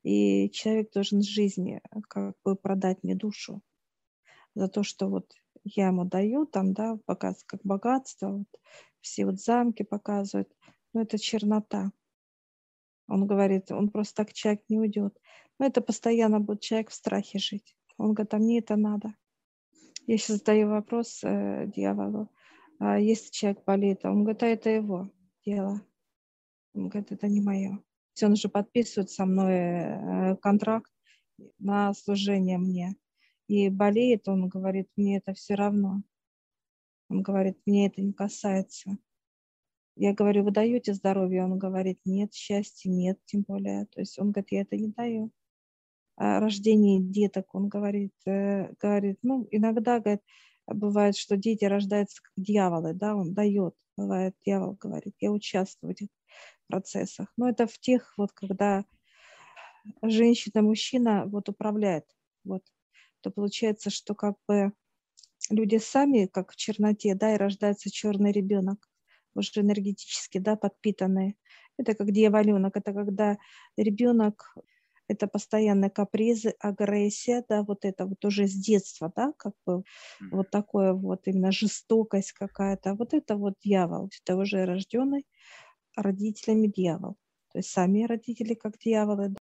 И 0.03 0.49
человек 0.51 0.91
должен 0.91 1.21
жизни 1.21 1.81
как 2.09 2.35
бы 2.43 2.55
продать 2.55 3.03
мне 3.03 3.15
душу 3.15 3.61
за 4.55 4.67
то, 4.67 4.83
что 4.83 5.07
вот 5.07 5.33
я 5.75 5.87
ему 5.87 6.05
даю, 6.05 6.45
там, 6.45 6.73
да, 6.73 6.97
показ 7.05 7.43
как 7.45 7.61
богатство, 7.63 8.29
вот, 8.29 8.47
все 9.01 9.25
вот 9.25 9.39
замки 9.39 9.83
показывают, 9.83 10.51
но 10.93 11.01
это 11.01 11.17
чернота. 11.17 11.91
Он 13.07 13.25
говорит, 13.25 13.71
он 13.71 13.89
просто 13.89 14.23
так 14.23 14.33
человек 14.33 14.63
не 14.69 14.77
уйдет. 14.79 15.17
Но 15.59 15.65
это 15.65 15.81
постоянно 15.81 16.39
будет 16.39 16.61
человек 16.61 16.89
в 16.89 16.93
страхе 16.93 17.39
жить. 17.39 17.75
Он 17.97 18.13
говорит, 18.13 18.33
а 18.33 18.37
мне 18.37 18.59
это 18.59 18.75
надо. 18.75 19.15
Я 20.05 20.17
сейчас 20.17 20.37
задаю 20.37 20.69
вопрос 20.69 21.21
э, 21.23 21.67
дьяволу. 21.67 22.29
А 22.79 22.99
если 22.99 23.31
человек 23.31 23.63
болеет, 23.65 24.05
он 24.05 24.23
говорит, 24.23 24.43
а 24.43 24.47
это 24.47 24.69
его 24.69 25.11
дело. 25.45 25.81
Он 26.73 26.89
говорит, 26.89 27.11
это 27.11 27.27
не 27.27 27.41
мое. 27.41 27.79
Он 28.21 28.31
уже 28.33 28.49
подписывает 28.49 29.09
со 29.09 29.25
мной 29.25 29.53
э, 29.53 30.35
контракт, 30.37 30.91
на 31.59 31.93
служение 31.93 32.57
мне. 32.57 32.95
И 33.47 33.69
болеет, 33.69 34.27
он 34.27 34.49
говорит, 34.49 34.89
мне 34.95 35.17
это 35.17 35.33
все 35.33 35.55
равно. 35.55 36.03
Он 37.09 37.21
говорит, 37.21 37.57
мне 37.65 37.87
это 37.87 38.01
не 38.01 38.13
касается. 38.13 38.97
Я 39.95 40.13
говорю, 40.13 40.43
вы 40.43 40.51
даете 40.51 40.93
здоровье? 40.93 41.43
Он 41.43 41.57
говорит, 41.57 41.99
нет, 42.05 42.33
счастья 42.33 42.89
нет, 42.89 43.19
тем 43.25 43.41
более. 43.41 43.85
То 43.87 44.01
есть 44.01 44.19
он 44.19 44.31
говорит, 44.31 44.51
я 44.51 44.61
это 44.61 44.75
не 44.75 44.89
даю. 44.89 45.31
А 46.17 46.39
рождение 46.39 46.99
деток, 46.99 47.53
он 47.55 47.67
говорит, 47.67 48.13
э, 48.25 48.73
говорит, 48.81 49.19
ну, 49.21 49.47
иногда, 49.51 49.99
говорит, 49.99 50.21
бывает, 50.67 51.15
что 51.15 51.37
дети 51.37 51.65
рождаются 51.65 52.21
как 52.21 52.31
дьяволы, 52.35 52.93
да, 52.93 53.15
он 53.15 53.33
дает. 53.33 53.75
Бывает, 53.95 54.35
дьявол 54.45 54.73
говорит, 54.79 55.15
я 55.19 55.31
участвую 55.31 55.89
в 55.89 55.93
этих 55.93 56.07
процессах. 56.67 57.31
Но 57.37 57.49
это 57.49 57.65
в 57.65 57.79
тех, 57.79 58.13
вот, 58.17 58.31
когда 58.33 58.85
женщина, 60.03 60.61
мужчина 60.61 61.25
вот 61.25 61.49
управляет, 61.49 62.05
вот, 62.43 62.63
то 63.21 63.31
получается, 63.31 63.89
что 63.89 64.15
как 64.15 64.35
бы 64.47 64.73
люди 65.49 65.77
сами, 65.77 66.25
как 66.27 66.51
в 66.51 66.55
черноте, 66.55 67.15
да, 67.15 67.33
и 67.35 67.37
рождается 67.37 67.91
черный 67.91 68.31
ребенок, 68.31 68.89
уже 69.35 69.61
энергетически, 69.61 70.39
да, 70.39 70.55
подпитанный. 70.55 71.37
Это 71.77 71.93
как 71.95 72.11
дьяволенок, 72.11 72.75
это 72.77 72.93
когда 72.93 73.37
ребенок, 73.77 74.55
это 75.07 75.27
постоянные 75.27 75.89
капризы, 75.91 76.53
агрессия, 76.59 77.43
да, 77.47 77.63
вот 77.63 77.85
это 77.85 78.05
вот 78.05 78.25
уже 78.25 78.47
с 78.47 78.53
детства, 78.53 79.11
да, 79.15 79.33
как 79.37 79.53
бы 79.65 79.83
вот 80.31 80.49
такое 80.51 80.93
вот 80.93 81.27
именно 81.27 81.51
жестокость 81.51 82.33
какая-то, 82.33 82.95
вот 82.95 83.13
это 83.13 83.35
вот 83.37 83.53
дьявол, 83.63 84.09
это 84.21 84.35
уже 84.37 84.65
рожденный 84.65 85.25
родителями 85.95 86.67
дьявол. 86.67 87.17
То 87.51 87.59
есть 87.59 87.69
сами 87.71 88.03
родители 88.05 88.53
как 88.55 88.77
дьяволы, 88.79 89.29
да, 89.29 89.37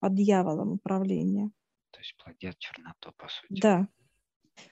под 0.00 0.14
дьяволом 0.14 0.72
управления. 0.74 1.50
То 1.98 2.02
есть 2.02 2.16
плодят 2.16 2.58
черноту, 2.58 3.12
по 3.16 3.26
сути. 3.28 3.60
Да. 3.60 3.88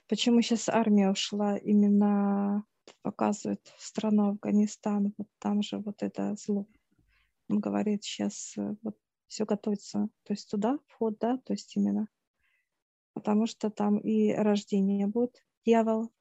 Почему 0.07 0.41
сейчас 0.41 0.69
армия 0.69 1.09
ушла? 1.09 1.57
Именно 1.57 2.63
показывает 3.01 3.59
страну 3.77 4.29
Афганистан, 4.29 5.13
вот 5.17 5.27
там 5.37 5.61
же 5.61 5.79
вот 5.79 6.03
это 6.03 6.35
зло. 6.37 6.65
Он 7.49 7.59
говорит, 7.59 8.05
сейчас 8.05 8.57
э, 8.57 8.75
вот 8.81 8.97
все 9.27 9.43
готовится, 9.43 10.07
то 10.23 10.31
есть 10.31 10.49
туда 10.49 10.79
вход, 10.87 11.17
да, 11.19 11.37
то 11.39 11.51
есть 11.51 11.75
именно, 11.75 12.07
потому 13.11 13.45
что 13.45 13.69
там 13.69 13.97
и 13.97 14.31
рождение 14.31 15.07
будет, 15.07 15.43
дьявол, 15.65 16.13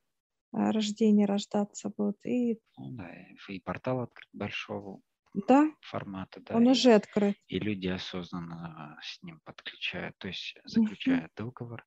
а, 0.50 0.72
рождение 0.72 1.26
рождаться 1.26 1.88
будет, 1.96 2.18
и... 2.26 2.58
Ну, 2.78 2.96
да, 2.96 3.08
и 3.48 3.60
портал 3.60 4.00
открыт 4.00 4.28
большого 4.32 5.02
да, 5.36 5.70
формата, 5.82 6.40
да. 6.40 6.56
Он 6.56 6.64
и, 6.64 6.70
уже 6.70 6.94
открыт. 6.94 7.36
И 7.48 7.58
люди 7.58 7.88
осознанно 7.88 8.98
с 9.02 9.22
ним 9.22 9.40
подключают, 9.44 10.16
то 10.18 10.28
есть 10.28 10.56
заключают 10.64 11.32
угу. 11.38 11.48
договор. 11.48 11.86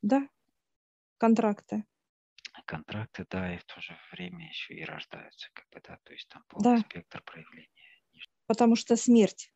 Да, 0.00 0.28
контракты. 1.18 1.84
Контракты, 2.66 3.26
да, 3.28 3.54
и 3.54 3.58
в 3.58 3.64
то 3.64 3.80
же 3.80 3.96
время 4.12 4.46
еще 4.48 4.74
и 4.74 4.84
рождаются, 4.84 5.48
как 5.54 5.66
бы, 5.70 5.80
да, 5.86 5.98
то 6.04 6.12
есть 6.12 6.28
там 6.28 6.44
полный 6.48 6.76
да. 6.76 6.82
спектр 6.82 7.22
проявления. 7.22 7.68
Потому 8.46 8.76
что 8.76 8.94
смерть, 8.96 9.52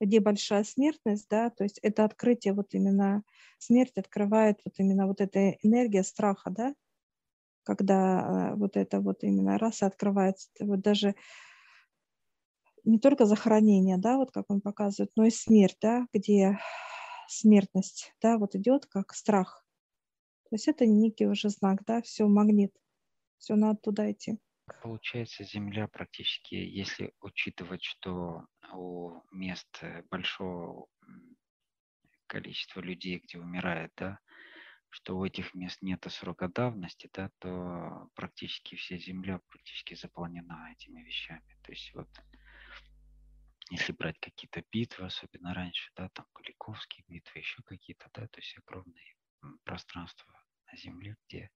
где 0.00 0.20
большая 0.20 0.64
смертность, 0.64 1.28
да, 1.30 1.50
то 1.50 1.62
есть 1.64 1.78
это 1.78 2.04
открытие, 2.04 2.52
вот 2.52 2.74
именно 2.74 3.22
смерть 3.58 3.96
открывает 3.96 4.60
вот 4.64 4.74
именно 4.78 5.06
вот 5.06 5.20
эта 5.20 5.52
энергия 5.62 6.02
страха, 6.02 6.50
да, 6.50 6.74
когда 7.62 8.50
э, 8.52 8.54
вот 8.56 8.76
это 8.76 9.00
вот 9.00 9.22
именно 9.22 9.56
раз 9.56 9.82
открывается, 9.82 10.50
вот 10.60 10.80
даже 10.80 11.14
не 12.84 12.98
только 12.98 13.26
захоронение, 13.26 13.98
да, 13.98 14.16
вот 14.16 14.30
как 14.32 14.50
он 14.50 14.60
показывает, 14.60 15.12
но 15.16 15.24
и 15.26 15.30
смерть, 15.30 15.78
да, 15.80 16.06
где 16.12 16.58
смертность, 17.28 18.14
да, 18.20 18.38
вот 18.38 18.54
идет 18.54 18.86
как 18.86 19.14
страх. 19.14 19.64
То 20.50 20.56
есть 20.56 20.68
это 20.68 20.86
некий 20.86 21.26
уже 21.26 21.48
знак, 21.48 21.84
да, 21.86 22.02
все 22.02 22.26
магнит, 22.26 22.72
все 23.38 23.54
надо 23.54 23.78
туда 23.78 24.10
идти. 24.10 24.38
Получается, 24.82 25.44
Земля 25.44 25.88
практически, 25.88 26.54
если 26.54 27.12
учитывать, 27.20 27.82
что 27.82 28.46
у 28.72 29.20
мест 29.30 29.82
большого 30.10 30.86
количества 32.26 32.80
людей, 32.80 33.18
где 33.18 33.38
умирает, 33.38 33.92
да, 33.96 34.18
что 34.88 35.16
у 35.16 35.24
этих 35.24 35.54
мест 35.54 35.78
нет 35.80 36.04
срока 36.10 36.48
давности, 36.48 37.08
да, 37.12 37.30
то 37.38 38.08
практически 38.14 38.76
вся 38.76 38.98
Земля 38.98 39.40
практически 39.48 39.94
заполнена 39.94 40.70
этими 40.72 41.02
вещами. 41.02 41.56
То 41.62 41.72
есть 41.72 41.92
вот 41.94 42.08
если 43.72 43.92
брать 43.92 44.18
какие-то 44.20 44.62
битвы, 44.70 45.06
особенно 45.06 45.54
раньше, 45.54 45.90
да, 45.96 46.10
там 46.10 46.26
Куликовские 46.34 47.04
битвы, 47.08 47.38
еще 47.38 47.62
какие-то, 47.62 48.10
да, 48.12 48.28
то 48.28 48.38
есть 48.38 48.54
огромные 48.58 49.16
пространства 49.64 50.30
на 50.70 50.76
Земле, 50.76 51.16
где 51.26 51.50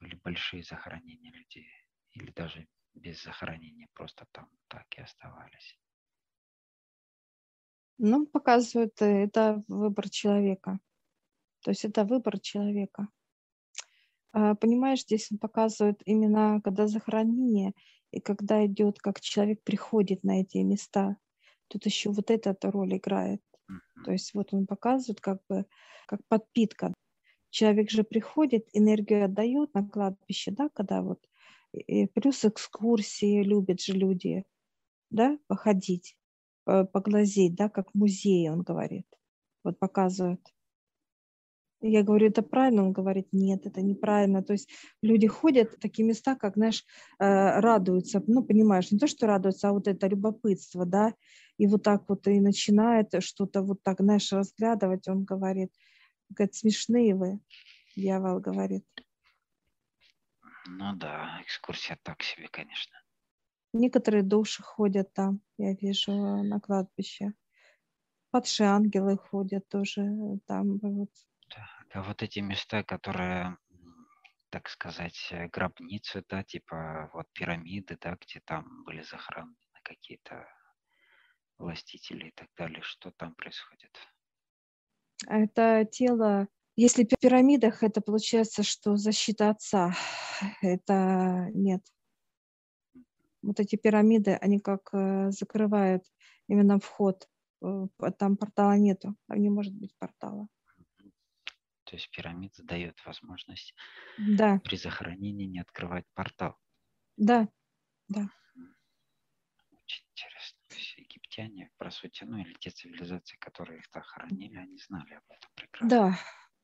были 0.00 0.14
большие 0.14 0.62
захоронения 0.62 1.30
людей, 1.30 1.68
или 2.12 2.30
даже 2.30 2.66
без 2.94 3.22
захоронения, 3.22 3.88
просто 3.92 4.26
там 4.32 4.48
так 4.68 4.86
и 4.96 5.02
оставались. 5.02 5.78
Ну, 7.98 8.26
показывает, 8.26 9.00
э, 9.02 9.24
это 9.24 9.62
выбор 9.68 10.08
человека. 10.08 10.80
То 11.60 11.72
есть 11.72 11.84
это 11.84 12.04
выбор 12.04 12.40
человека. 12.40 13.08
А, 14.32 14.54
понимаешь, 14.54 15.02
здесь 15.02 15.30
он 15.30 15.38
показывает 15.38 16.00
именно, 16.06 16.62
когда 16.64 16.86
захоронение, 16.86 17.74
и 18.12 18.20
когда 18.20 18.64
идет, 18.66 18.98
как 19.00 19.20
человек 19.20 19.64
приходит 19.64 20.22
на 20.22 20.40
эти 20.42 20.58
места, 20.58 21.16
тут 21.68 21.86
еще 21.86 22.10
вот 22.10 22.30
эта 22.30 22.54
роль 22.70 22.96
играет. 22.96 23.42
То 24.04 24.12
есть 24.12 24.34
вот 24.34 24.52
он 24.52 24.66
показывает 24.66 25.20
как 25.20 25.40
бы 25.48 25.66
как 26.06 26.20
подпитка. 26.28 26.92
Человек 27.50 27.90
же 27.90 28.04
приходит, 28.04 28.68
энергию 28.72 29.24
отдает 29.24 29.74
на 29.74 29.88
кладбище, 29.88 30.50
да, 30.52 30.68
когда 30.68 31.02
вот 31.02 31.18
и 31.72 32.06
плюс 32.06 32.44
экскурсии 32.44 33.42
любят 33.42 33.80
же 33.80 33.94
люди, 33.94 34.44
да, 35.10 35.38
походить, 35.46 36.16
поглазеть, 36.64 37.54
да, 37.54 37.68
как 37.68 37.94
музей, 37.94 38.50
он 38.50 38.62
говорит, 38.62 39.06
вот 39.64 39.78
показывает. 39.78 40.40
Я 41.84 42.04
говорю, 42.04 42.28
это 42.28 42.42
правильно? 42.42 42.84
Он 42.84 42.92
говорит, 42.92 43.26
нет, 43.32 43.66
это 43.66 43.82
неправильно. 43.82 44.44
То 44.44 44.52
есть 44.52 44.70
люди 45.02 45.26
ходят 45.26 45.72
в 45.72 45.80
такие 45.80 46.06
места, 46.06 46.36
как, 46.36 46.54
знаешь, 46.54 46.84
э, 47.18 47.60
радуются. 47.60 48.22
Ну, 48.28 48.44
понимаешь, 48.44 48.92
не 48.92 48.98
то, 48.98 49.08
что 49.08 49.26
радуются, 49.26 49.68
а 49.68 49.72
вот 49.72 49.88
это 49.88 50.06
любопытство, 50.06 50.86
да. 50.86 51.12
И 51.58 51.66
вот 51.66 51.82
так 51.82 52.08
вот 52.08 52.28
и 52.28 52.40
начинает 52.40 53.12
что-то 53.18 53.62
вот 53.62 53.82
так, 53.82 54.00
знаешь, 54.00 54.32
разглядывать. 54.32 55.08
Он 55.08 55.24
говорит, 55.24 55.72
говорит, 56.30 56.54
смешные 56.54 57.16
вы, 57.16 57.40
дьявол 57.96 58.38
говорит. 58.38 58.86
Ну 60.66 60.94
да, 60.94 61.40
экскурсия 61.42 61.98
так 62.04 62.22
себе, 62.22 62.46
конечно. 62.48 62.96
Некоторые 63.72 64.22
души 64.22 64.62
ходят 64.62 65.12
там, 65.12 65.40
я 65.58 65.74
вижу, 65.74 66.12
на 66.12 66.60
кладбище. 66.60 67.32
Падшие 68.30 68.68
ангелы 68.68 69.18
ходят 69.18 69.68
тоже 69.68 70.38
там. 70.46 70.78
Вот 70.78 71.10
вот 71.94 72.22
эти 72.22 72.40
места, 72.40 72.82
которые, 72.82 73.56
так 74.50 74.68
сказать, 74.68 75.28
э, 75.30 75.48
гробницы, 75.48 76.24
да, 76.28 76.42
типа 76.42 77.10
вот 77.12 77.26
пирамиды, 77.32 77.96
да, 78.00 78.16
где 78.20 78.40
там 78.44 78.84
были 78.84 79.02
захоронены 79.02 79.56
какие-то 79.82 80.46
властители 81.58 82.28
и 82.28 82.32
так 82.32 82.48
далее, 82.56 82.82
что 82.82 83.10
там 83.12 83.34
происходит? 83.34 83.96
Это 85.26 85.84
тело, 85.90 86.48
если 86.76 87.04
в 87.04 87.20
пирамидах, 87.20 87.82
это 87.82 88.00
получается, 88.00 88.62
что 88.62 88.96
защита 88.96 89.50
отца, 89.50 89.94
это 90.62 91.48
нет. 91.52 91.82
Вот 93.42 93.58
эти 93.60 93.76
пирамиды, 93.76 94.32
они 94.34 94.58
как 94.58 94.88
э, 94.92 95.30
закрывают 95.30 96.04
именно 96.48 96.78
вход, 96.78 97.28
э, 97.62 97.86
там 98.18 98.36
портала 98.36 98.76
нету, 98.76 99.16
там 99.28 99.40
не 99.40 99.50
может 99.50 99.74
быть 99.74 99.94
портала. 99.98 100.48
То 101.92 101.96
есть 101.96 102.10
пирамида 102.10 102.62
дает 102.62 103.04
возможность 103.04 103.74
да. 104.16 104.62
при 104.64 104.76
захоронении 104.76 105.44
не 105.44 105.60
открывать 105.60 106.06
портал. 106.14 106.56
Да, 107.18 107.48
да. 108.08 108.30
Очень 109.70 110.06
интересно. 110.14 110.58
То 110.68 110.76
есть 110.76 110.96
египтяне, 110.96 111.70
по 111.76 111.90
сути, 111.90 112.24
ну 112.24 112.38
или 112.38 112.54
те 112.54 112.70
цивилизации, 112.70 113.36
которые 113.36 113.80
их 113.80 113.90
так 113.90 114.06
хоронили, 114.06 114.56
они 114.56 114.78
знали 114.78 115.12
об 115.12 115.24
этом 115.28 115.50
прекрасно. 115.54 115.88
Да, 115.90 116.18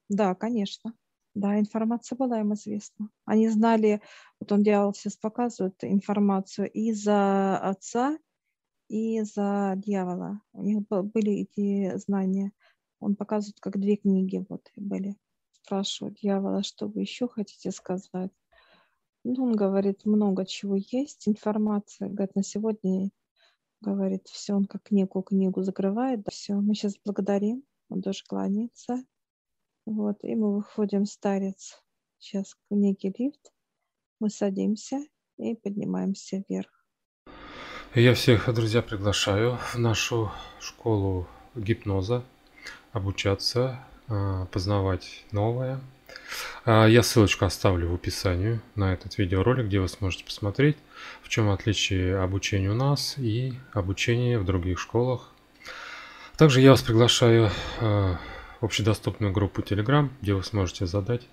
да, 0.09 0.35
конечно. 0.35 0.95
Да, 1.35 1.59
информация 1.59 2.17
была 2.17 2.41
им 2.41 2.55
известна. 2.55 3.11
Они 3.27 3.51
знали, 3.51 4.01
вот 4.41 4.51
он 4.51 4.63
делал, 4.63 4.95
сейчас 4.95 5.19
показывает 5.19 5.77
информацию 5.85 6.71
и 6.71 6.93
за 6.93 7.59
отца, 7.59 8.17
и 8.89 9.21
за 9.21 9.75
дьявола. 9.77 10.41
У 10.55 10.63
них 10.63 10.79
были 10.89 11.43
эти 11.43 11.99
знания. 11.99 12.53
Он 13.01 13.17
показывает, 13.17 13.61
как 13.61 13.79
две 13.79 13.97
книги 13.97 14.45
вот 14.49 14.71
были. 14.77 15.17
Спрашивают 15.53 16.19
дьявола, 16.21 16.63
что 16.63 16.87
вы 16.87 17.03
еще 17.03 17.29
хотите 17.29 17.71
сказать? 17.71 18.33
Ну, 19.25 19.45
он 19.45 19.57
говорит, 19.57 20.05
много 20.05 20.47
чего 20.47 20.77
есть, 20.77 21.29
информация. 21.29 22.09
Говорит, 22.09 22.35
на 22.35 22.43
сегодня, 22.43 23.11
говорит, 23.81 24.27
все, 24.29 24.55
он 24.55 24.65
как 24.65 24.91
некую 24.91 25.23
книгу 25.23 25.63
закрывает. 25.63 26.23
Да, 26.23 26.31
все, 26.31 26.55
мы 26.55 26.75
сейчас 26.75 26.95
благодарим. 27.05 27.65
Он 27.91 28.03
тоже 28.03 28.25
кланяется. 28.27 29.05
Вот, 29.87 30.23
и 30.23 30.35
мы 30.35 30.57
выходим 30.57 31.07
старец. 31.07 31.83
Сейчас 32.19 32.57
некий 32.71 33.15
лифт. 33.17 33.53
Мы 34.21 34.31
садимся 34.31 34.99
и 35.37 35.55
поднимаемся 35.55 36.43
вверх. 36.49 36.87
Я 37.95 38.15
всех, 38.15 38.53
друзья, 38.55 38.83
приглашаю 38.83 39.57
в 39.57 39.77
нашу 39.79 40.31
школу 40.61 41.27
гипноза 41.55 42.25
обучаться, 42.93 43.81
а, 44.09 44.47
познавать 44.47 45.25
новое. 45.33 45.81
А, 46.65 46.87
я 46.87 47.03
ссылочку 47.03 47.45
оставлю 47.45 47.89
в 47.89 47.95
описании 47.95 48.61
на 48.75 48.93
этот 48.93 49.19
видеоролик, 49.19 49.67
где 49.67 49.81
вы 49.81 49.89
сможете 49.89 50.25
посмотреть, 50.25 50.77
в 51.23 51.29
чем 51.29 51.51
отличие 51.51 52.19
обучения 52.19 52.71
у 52.71 52.75
нас 52.75 53.17
и 53.19 53.55
обучения 53.73 54.39
в 54.39 54.45
других 54.45 54.79
школах. 54.79 55.31
Также 56.37 56.61
я 56.61 56.71
вас 56.71 56.83
приглашаю 56.83 57.51
а, 57.81 58.19
в 58.61 58.65
общедоступную 58.65 59.33
группу 59.33 59.61
Telegram, 59.61 60.09
где 60.21 60.35
вы 60.35 60.43
сможете 60.43 60.87
задать 60.87 61.27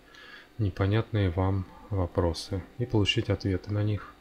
непонятные 0.57 1.29
вам 1.29 1.65
вопросы 1.89 2.63
и 2.77 2.85
получить 2.85 3.29
ответы 3.29 3.71
на 3.71 3.83
них. 3.83 4.14